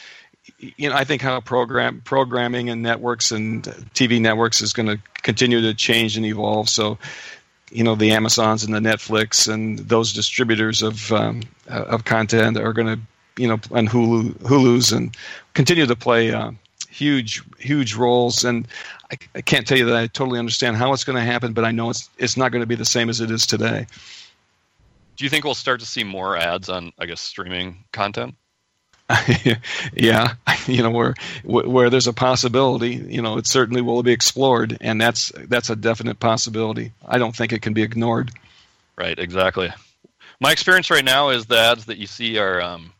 you 0.58 0.88
know 0.88 0.96
I 0.96 1.04
think 1.04 1.22
how 1.22 1.40
program 1.40 2.00
programming 2.04 2.70
and 2.70 2.82
networks 2.82 3.30
and 3.30 3.64
TV 3.94 4.20
networks 4.20 4.60
is 4.60 4.72
going 4.72 4.88
to 4.88 4.98
continue 5.22 5.60
to 5.60 5.74
change 5.74 6.16
and 6.16 6.26
evolve. 6.26 6.68
So 6.68 6.98
you 7.70 7.84
know 7.84 7.94
the 7.94 8.12
Amazons 8.12 8.64
and 8.64 8.74
the 8.74 8.80
Netflix 8.80 9.52
and 9.52 9.78
those 9.80 10.12
distributors 10.12 10.82
of 10.82 11.12
um, 11.12 11.42
of 11.68 12.04
content 12.04 12.56
are 12.56 12.72
going 12.72 12.96
to 12.96 13.00
you 13.40 13.48
know 13.48 13.58
and 13.72 13.88
Hulu 13.88 14.34
Hulu's 14.38 14.92
and 14.92 15.16
continue 15.54 15.86
to 15.86 15.96
play 15.96 16.32
uh, 16.32 16.52
huge, 16.98 17.42
huge 17.58 17.94
roles. 17.94 18.44
And 18.44 18.66
I, 19.10 19.16
I 19.36 19.40
can't 19.40 19.66
tell 19.66 19.78
you 19.78 19.86
that 19.86 19.96
I 19.96 20.06
totally 20.08 20.38
understand 20.38 20.76
how 20.76 20.92
it's 20.92 21.04
going 21.04 21.16
to 21.16 21.24
happen, 21.24 21.52
but 21.52 21.64
I 21.64 21.70
know 21.70 21.90
it's 21.90 22.10
it's 22.18 22.36
not 22.36 22.52
going 22.52 22.62
to 22.62 22.66
be 22.66 22.74
the 22.74 22.84
same 22.84 23.08
as 23.08 23.20
it 23.20 23.30
is 23.30 23.46
today. 23.46 23.86
Do 25.18 25.24
you 25.24 25.28
think 25.28 25.44
we'll 25.44 25.54
start 25.54 25.80
to 25.80 25.86
see 25.86 26.04
more 26.04 26.36
ads 26.36 26.68
on, 26.68 26.92
I 26.96 27.06
guess, 27.06 27.20
streaming 27.20 27.84
content? 27.92 28.36
yeah, 29.92 30.34
you 30.66 30.82
know 30.82 30.90
where 30.90 31.14
where 31.44 31.90
there's 31.90 32.06
a 32.06 32.12
possibility, 32.12 32.90
you 32.90 33.20
know, 33.20 33.36
it 33.38 33.46
certainly 33.46 33.82
will 33.82 34.02
be 34.02 34.12
explored, 34.12 34.78
and 34.80 35.00
that's 35.00 35.32
that's 35.48 35.70
a 35.70 35.76
definite 35.76 36.20
possibility. 36.20 36.92
I 37.04 37.18
don't 37.18 37.34
think 37.34 37.52
it 37.52 37.62
can 37.62 37.72
be 37.72 37.82
ignored. 37.82 38.30
Right, 38.96 39.18
exactly. 39.18 39.72
My 40.40 40.52
experience 40.52 40.90
right 40.90 41.04
now 41.04 41.30
is 41.30 41.46
the 41.46 41.58
ads 41.58 41.86
that 41.86 41.98
you 41.98 42.06
see 42.06 42.38
are 42.38 42.60
um, 42.60 42.92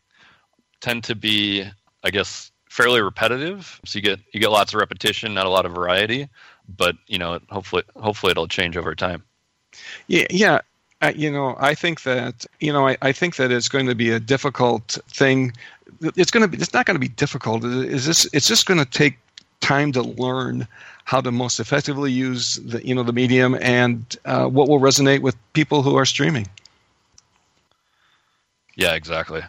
tend 0.81 1.05
to 1.05 1.15
be, 1.15 1.63
I 2.03 2.09
guess, 2.09 2.51
fairly 2.69 3.01
repetitive. 3.01 3.79
So 3.85 3.97
you 3.97 4.03
get 4.03 4.19
you 4.33 4.41
get 4.41 4.51
lots 4.51 4.73
of 4.73 4.79
repetition, 4.79 5.33
not 5.33 5.45
a 5.45 5.49
lot 5.49 5.65
of 5.65 5.73
variety. 5.73 6.27
But 6.67 6.95
you 7.07 7.17
know, 7.17 7.39
hopefully, 7.49 7.83
hopefully 7.95 8.31
it'll 8.31 8.47
change 8.47 8.75
over 8.75 8.93
time. 8.93 9.23
Yeah, 10.07 10.27
yeah. 10.29 10.61
You 11.15 11.31
know, 11.31 11.55
I 11.59 11.75
think 11.75 12.03
that 12.03 12.45
you 12.59 12.73
know, 12.73 12.87
I, 12.87 12.97
I 13.01 13.11
think 13.13 13.37
that 13.37 13.51
it's 13.51 13.69
going 13.69 13.85
to 13.87 13.95
be 13.95 14.09
a 14.09 14.19
difficult 14.19 14.97
thing. 15.07 15.53
It's 16.01 16.31
going 16.31 16.41
to 16.41 16.47
be. 16.47 16.61
It's 16.61 16.73
not 16.73 16.85
going 16.85 16.95
to 16.95 16.99
be 16.99 17.07
difficult. 17.07 17.63
Is 17.63 18.05
this? 18.05 18.27
It's 18.33 18.47
just 18.47 18.65
going 18.65 18.79
to 18.79 18.85
take 18.85 19.17
time 19.61 19.91
to 19.93 20.01
learn 20.01 20.67
how 21.05 21.21
to 21.21 21.31
most 21.31 21.59
effectively 21.59 22.11
use 22.11 22.55
the 22.55 22.85
you 22.85 22.93
know 22.93 23.03
the 23.03 23.13
medium 23.13 23.55
and 23.61 24.17
uh, 24.25 24.47
what 24.47 24.67
will 24.67 24.79
resonate 24.79 25.21
with 25.21 25.35
people 25.53 25.83
who 25.83 25.95
are 25.95 26.05
streaming. 26.05 26.47
Yeah, 28.75 28.93
exactly. 28.93 29.41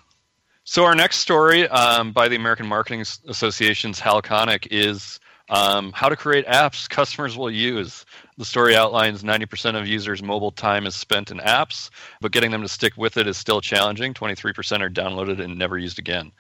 So 0.64 0.84
our 0.84 0.94
next 0.94 1.18
story 1.18 1.66
um, 1.68 2.12
by 2.12 2.28
the 2.28 2.36
American 2.36 2.66
Marketing 2.66 3.00
Association's 3.00 3.98
Hal 3.98 4.22
Koenig 4.22 4.68
is 4.70 5.18
um, 5.50 5.92
how 5.92 6.08
to 6.08 6.16
create 6.16 6.46
apps 6.46 6.88
customers 6.88 7.36
will 7.36 7.50
use. 7.50 8.06
The 8.38 8.44
story 8.44 8.76
outlines 8.76 9.22
90% 9.22 9.78
of 9.78 9.86
users' 9.86 10.22
mobile 10.22 10.52
time 10.52 10.86
is 10.86 10.94
spent 10.94 11.30
in 11.30 11.38
apps, 11.38 11.90
but 12.20 12.32
getting 12.32 12.50
them 12.50 12.62
to 12.62 12.68
stick 12.68 12.96
with 12.96 13.16
it 13.16 13.26
is 13.26 13.36
still 13.36 13.60
challenging. 13.60 14.14
23% 14.14 14.80
are 14.80 14.88
downloaded 14.88 15.40
and 15.40 15.58
never 15.58 15.76
used 15.76 15.98
again. 15.98 16.32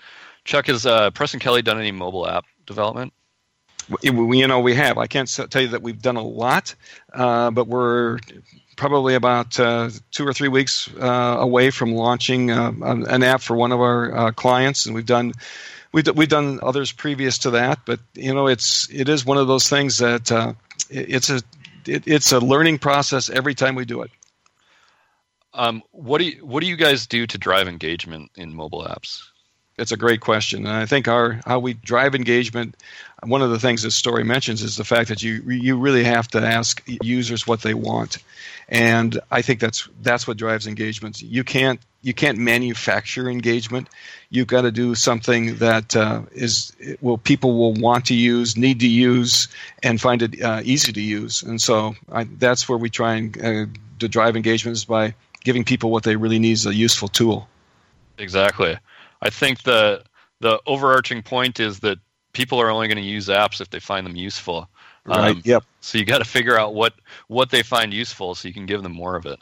Chuck, 0.44 0.68
has 0.68 0.86
uh, 0.86 1.10
Preston 1.10 1.40
Kelly 1.40 1.60
done 1.60 1.78
any 1.78 1.92
mobile 1.92 2.26
app 2.26 2.46
development? 2.66 3.12
We, 4.02 4.38
you 4.38 4.46
know, 4.46 4.60
we 4.60 4.74
have. 4.74 4.98
I 4.98 5.08
can't 5.08 5.28
tell 5.50 5.62
you 5.62 5.68
that 5.68 5.82
we've 5.82 6.00
done 6.00 6.16
a 6.16 6.22
lot, 6.22 6.74
uh, 7.12 7.50
but 7.50 7.66
we're 7.66 8.18
probably 8.76 9.14
about 9.14 9.58
uh, 9.58 9.90
two 10.12 10.26
or 10.26 10.32
three 10.32 10.48
weeks 10.48 10.88
uh, 11.00 11.36
away 11.40 11.70
from 11.70 11.92
launching 11.92 12.50
uh, 12.50 12.72
an 12.80 13.22
app 13.22 13.40
for 13.42 13.56
one 13.56 13.72
of 13.72 13.80
our 13.80 14.14
uh, 14.14 14.32
clients, 14.32 14.86
and 14.86 14.94
we've 14.94 15.06
done 15.06 15.32
we've, 15.92 16.08
we've 16.14 16.28
done 16.28 16.60
others 16.62 16.92
previous 16.92 17.38
to 17.38 17.50
that. 17.52 17.80
But 17.84 18.00
you 18.14 18.34
know, 18.34 18.46
it's 18.46 18.88
it 18.90 19.08
is 19.08 19.24
one 19.24 19.38
of 19.38 19.48
those 19.48 19.68
things 19.68 19.98
that 19.98 20.30
uh, 20.30 20.54
it, 20.88 21.14
it's 21.14 21.30
a 21.30 21.40
it, 21.86 22.06
it's 22.06 22.32
a 22.32 22.40
learning 22.40 22.78
process 22.78 23.30
every 23.30 23.54
time 23.54 23.74
we 23.74 23.84
do 23.84 24.02
it. 24.02 24.10
Um, 25.52 25.82
what 25.90 26.18
do 26.18 26.24
you 26.24 26.44
what 26.46 26.60
do 26.60 26.66
you 26.66 26.76
guys 26.76 27.06
do 27.06 27.26
to 27.26 27.38
drive 27.38 27.68
engagement 27.68 28.30
in 28.36 28.54
mobile 28.54 28.84
apps? 28.84 29.29
It's 29.80 29.92
a 29.92 29.96
great 29.96 30.20
question, 30.20 30.66
and 30.66 30.76
I 30.76 30.86
think 30.86 31.08
our 31.08 31.40
how 31.46 31.58
we 31.58 31.74
drive 31.74 32.14
engagement. 32.14 32.76
One 33.22 33.42
of 33.42 33.50
the 33.50 33.58
things 33.58 33.82
this 33.82 33.94
story 33.94 34.24
mentions 34.24 34.62
is 34.62 34.76
the 34.76 34.84
fact 34.84 35.08
that 35.08 35.22
you 35.22 35.42
you 35.48 35.78
really 35.78 36.04
have 36.04 36.28
to 36.28 36.40
ask 36.40 36.82
users 37.02 37.46
what 37.46 37.62
they 37.62 37.74
want, 37.74 38.18
and 38.68 39.18
I 39.30 39.42
think 39.42 39.60
that's 39.60 39.88
that's 40.02 40.28
what 40.28 40.36
drives 40.36 40.66
engagement. 40.66 41.22
You 41.22 41.44
can't 41.44 41.80
you 42.02 42.14
can't 42.14 42.38
manufacture 42.38 43.28
engagement. 43.28 43.88
You've 44.30 44.46
got 44.46 44.62
to 44.62 44.70
do 44.70 44.94
something 44.94 45.56
that 45.56 45.96
uh, 45.96 46.22
is 46.32 46.72
will 47.00 47.18
people 47.18 47.58
will 47.58 47.74
want 47.74 48.06
to 48.06 48.14
use, 48.14 48.56
need 48.56 48.80
to 48.80 48.88
use, 48.88 49.48
and 49.82 50.00
find 50.00 50.22
it 50.22 50.42
uh, 50.42 50.62
easy 50.64 50.92
to 50.92 51.00
use. 51.00 51.42
And 51.42 51.60
so 51.60 51.94
I, 52.10 52.24
that's 52.24 52.68
where 52.68 52.78
we 52.78 52.90
try 52.90 53.14
and 53.14 53.44
uh, 53.44 53.66
to 53.98 54.08
drive 54.08 54.36
engagement 54.36 54.76
is 54.76 54.84
by 54.84 55.14
giving 55.42 55.64
people 55.64 55.90
what 55.90 56.02
they 56.02 56.16
really 56.16 56.38
need 56.38 56.52
is 56.52 56.66
a 56.66 56.74
useful 56.74 57.08
tool. 57.08 57.48
Exactly. 58.18 58.76
I 59.22 59.30
think 59.30 59.62
the 59.62 60.02
the 60.40 60.60
overarching 60.66 61.22
point 61.22 61.60
is 61.60 61.80
that 61.80 61.98
people 62.32 62.60
are 62.60 62.70
only 62.70 62.88
going 62.88 62.98
to 62.98 63.02
use 63.02 63.28
apps 63.28 63.60
if 63.60 63.70
they 63.70 63.80
find 63.80 64.06
them 64.06 64.16
useful. 64.16 64.68
Right. 65.04 65.30
Um, 65.30 65.42
yep. 65.44 65.64
So 65.80 65.98
you 65.98 66.04
got 66.04 66.18
to 66.18 66.24
figure 66.24 66.58
out 66.58 66.74
what 66.74 66.94
what 67.28 67.50
they 67.50 67.62
find 67.62 67.92
useful, 67.92 68.34
so 68.34 68.48
you 68.48 68.54
can 68.54 68.66
give 68.66 68.82
them 68.82 68.92
more 68.92 69.16
of 69.16 69.26
it. 69.26 69.38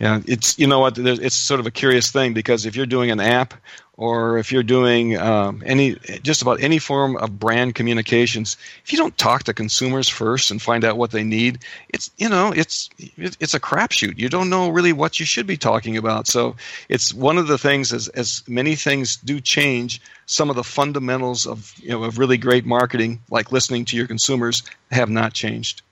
Yeah, 0.00 0.20
it's 0.26 0.58
you 0.58 0.66
know 0.66 0.80
what 0.80 0.98
it's 0.98 1.34
sort 1.34 1.60
of 1.60 1.66
a 1.66 1.70
curious 1.70 2.10
thing 2.10 2.32
because 2.32 2.66
if 2.66 2.76
you're 2.76 2.86
doing 2.86 3.10
an 3.10 3.20
app 3.20 3.54
or 3.98 4.38
if 4.38 4.50
you're 4.50 4.62
doing 4.62 5.18
um, 5.18 5.62
any 5.66 5.96
just 6.22 6.40
about 6.40 6.62
any 6.62 6.78
form 6.78 7.16
of 7.16 7.38
brand 7.38 7.74
communications 7.74 8.56
if 8.82 8.92
you 8.92 8.98
don't 8.98 9.18
talk 9.18 9.42
to 9.42 9.52
consumers 9.52 10.08
first 10.08 10.50
and 10.50 10.62
find 10.62 10.84
out 10.84 10.96
what 10.96 11.10
they 11.10 11.24
need 11.24 11.58
it's 11.90 12.10
you 12.16 12.30
know 12.30 12.52
it's 12.52 12.88
it's 12.96 13.54
a 13.54 13.60
crapshoot. 13.60 14.18
You 14.18 14.28
don't 14.28 14.50
know 14.50 14.70
really 14.70 14.92
what 14.92 15.20
you 15.20 15.26
should 15.26 15.46
be 15.46 15.56
talking 15.56 15.96
about. 15.96 16.26
So 16.26 16.56
it's 16.88 17.12
one 17.12 17.38
of 17.38 17.46
the 17.46 17.58
things 17.58 17.92
as 17.92 18.08
as 18.08 18.42
many 18.46 18.74
things 18.76 19.16
do 19.16 19.40
change 19.40 20.00
some 20.26 20.50
of 20.50 20.56
the 20.56 20.64
fundamentals 20.64 21.46
of 21.46 21.74
you 21.78 21.90
know 21.90 22.04
of 22.04 22.18
really 22.18 22.38
great 22.38 22.64
marketing 22.64 23.20
like 23.30 23.52
listening 23.52 23.84
to 23.86 23.96
your 23.96 24.06
consumers 24.06 24.62
have 24.90 25.10
not 25.10 25.32
changed. 25.32 25.82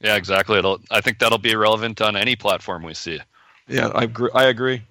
Yeah 0.00 0.16
exactly. 0.16 0.58
It'll, 0.58 0.80
i 0.90 1.00
think 1.00 1.18
that'll 1.18 1.38
be 1.38 1.54
relevant 1.54 2.00
on 2.00 2.16
any 2.16 2.36
platform 2.36 2.82
we 2.82 2.94
see. 2.94 3.20
Yeah 3.68 3.88
i 3.88 4.04
agree 4.04 4.30
i 4.34 4.44
agree 4.44 4.82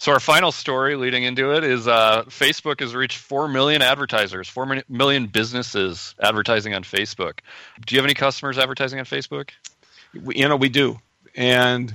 so 0.00 0.12
our 0.12 0.20
final 0.20 0.50
story 0.50 0.96
leading 0.96 1.24
into 1.24 1.54
it 1.54 1.62
is 1.62 1.86
uh, 1.86 2.24
Facebook 2.24 2.80
has 2.80 2.94
reached 2.94 3.18
four 3.18 3.46
million 3.48 3.82
advertisers, 3.82 4.48
four 4.48 4.82
million 4.88 5.26
businesses 5.26 6.14
advertising 6.22 6.72
on 6.72 6.84
Facebook. 6.84 7.40
Do 7.84 7.94
you 7.94 7.98
have 7.98 8.06
any 8.06 8.14
customers 8.14 8.56
advertising 8.56 8.98
on 8.98 9.04
Facebook? 9.04 9.50
We, 10.24 10.36
you 10.36 10.48
know, 10.48 10.56
we 10.56 10.70
do, 10.70 10.98
and 11.36 11.94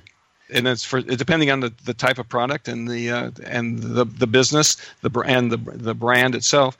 and 0.52 0.68
it's 0.68 0.86
for 0.86 1.02
depending 1.02 1.50
on 1.50 1.62
the, 1.62 1.74
the 1.84 1.96
type 1.96 2.20
of 2.20 2.30
product 2.30 2.68
and 2.68 2.88
the 2.88 3.10
uh, 3.10 3.32
and 3.44 3.80
the 3.80 4.06
the 4.06 4.28
business, 4.28 4.78
the 5.02 5.10
brand, 5.10 5.52
the 5.52 5.58
the 5.58 5.96
brand 5.96 6.36
itself. 6.36 6.78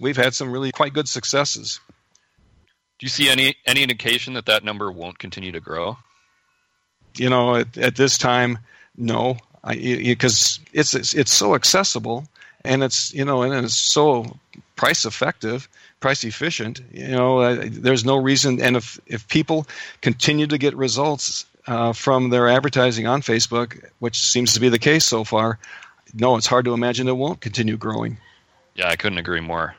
We've 0.00 0.16
had 0.16 0.34
some 0.34 0.52
really 0.52 0.70
quite 0.70 0.94
good 0.94 1.08
successes. 1.08 1.80
Do 3.00 3.06
you 3.06 3.10
see 3.10 3.28
any 3.28 3.56
any 3.66 3.82
indication 3.82 4.34
that 4.34 4.46
that 4.46 4.62
number 4.62 4.92
won't 4.92 5.18
continue 5.18 5.50
to 5.50 5.60
grow? 5.60 5.98
You 7.16 7.28
know, 7.28 7.56
at, 7.56 7.76
at 7.76 7.96
this 7.96 8.16
time, 8.16 8.60
no 8.96 9.36
because 9.62 10.60
it's, 10.72 10.94
it's 10.94 11.14
it's 11.14 11.32
so 11.32 11.54
accessible 11.54 12.26
and 12.64 12.82
it's 12.82 13.12
you 13.12 13.24
know 13.24 13.42
and 13.42 13.64
it's 13.64 13.76
so 13.76 14.24
price 14.76 15.04
effective 15.04 15.68
price 16.00 16.24
efficient 16.24 16.80
you 16.92 17.08
know 17.08 17.38
uh, 17.40 17.64
there's 17.70 18.04
no 18.04 18.16
reason 18.16 18.60
and 18.60 18.76
if 18.76 18.98
if 19.06 19.28
people 19.28 19.66
continue 20.00 20.46
to 20.46 20.58
get 20.58 20.74
results 20.76 21.46
uh, 21.66 21.92
from 21.92 22.30
their 22.30 22.48
advertising 22.48 23.06
on 23.06 23.20
facebook 23.20 23.84
which 23.98 24.18
seems 24.18 24.54
to 24.54 24.60
be 24.60 24.68
the 24.68 24.78
case 24.78 25.04
so 25.04 25.24
far 25.24 25.58
no 26.14 26.36
it's 26.36 26.46
hard 26.46 26.64
to 26.64 26.72
imagine 26.72 27.08
it 27.08 27.16
won't 27.16 27.40
continue 27.40 27.76
growing 27.76 28.16
yeah 28.74 28.88
i 28.88 28.96
couldn't 28.96 29.18
agree 29.18 29.40
more 29.40 29.74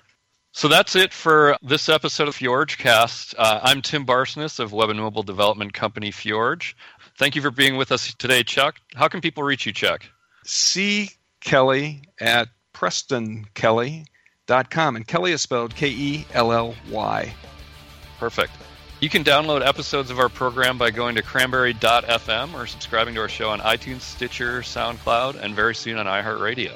so 0.53 0.67
that's 0.67 0.97
it 0.97 1.13
for 1.13 1.55
this 1.61 1.87
episode 1.87 2.27
of 2.27 2.35
FjorgeCast. 2.35 3.35
Uh, 3.37 3.61
I'm 3.63 3.81
Tim 3.81 4.05
Barsness 4.05 4.59
of 4.59 4.73
Web 4.73 4.89
and 4.89 4.99
Mobile 4.99 5.23
Development 5.23 5.73
Company 5.73 6.11
Fjorge. 6.11 6.73
Thank 7.21 7.35
you 7.35 7.41
for 7.43 7.51
being 7.51 7.77
with 7.77 7.91
us 7.91 8.15
today, 8.15 8.41
Chuck. 8.41 8.77
How 8.95 9.07
can 9.07 9.21
people 9.21 9.43
reach 9.43 9.67
you, 9.67 9.71
Chuck? 9.71 10.03
C. 10.43 11.11
Kelly 11.39 12.01
at 12.19 12.47
PrestonKelly.com. 12.73 14.95
And 14.95 15.07
Kelly 15.07 15.31
is 15.31 15.43
spelled 15.43 15.75
K 15.75 15.89
E 15.89 16.25
L 16.33 16.51
L 16.51 16.73
Y. 16.89 17.31
Perfect. 18.17 18.53
You 19.01 19.09
can 19.09 19.23
download 19.23 19.63
episodes 19.63 20.09
of 20.09 20.17
our 20.17 20.29
program 20.29 20.79
by 20.79 20.89
going 20.89 21.13
to 21.13 21.21
cranberry.fm 21.21 22.55
or 22.55 22.65
subscribing 22.65 23.13
to 23.13 23.21
our 23.21 23.29
show 23.29 23.51
on 23.51 23.59
iTunes, 23.59 24.01
Stitcher, 24.01 24.61
SoundCloud, 24.61 25.35
and 25.35 25.55
very 25.55 25.75
soon 25.75 25.99
on 25.99 26.07
iHeartRadio. 26.07 26.75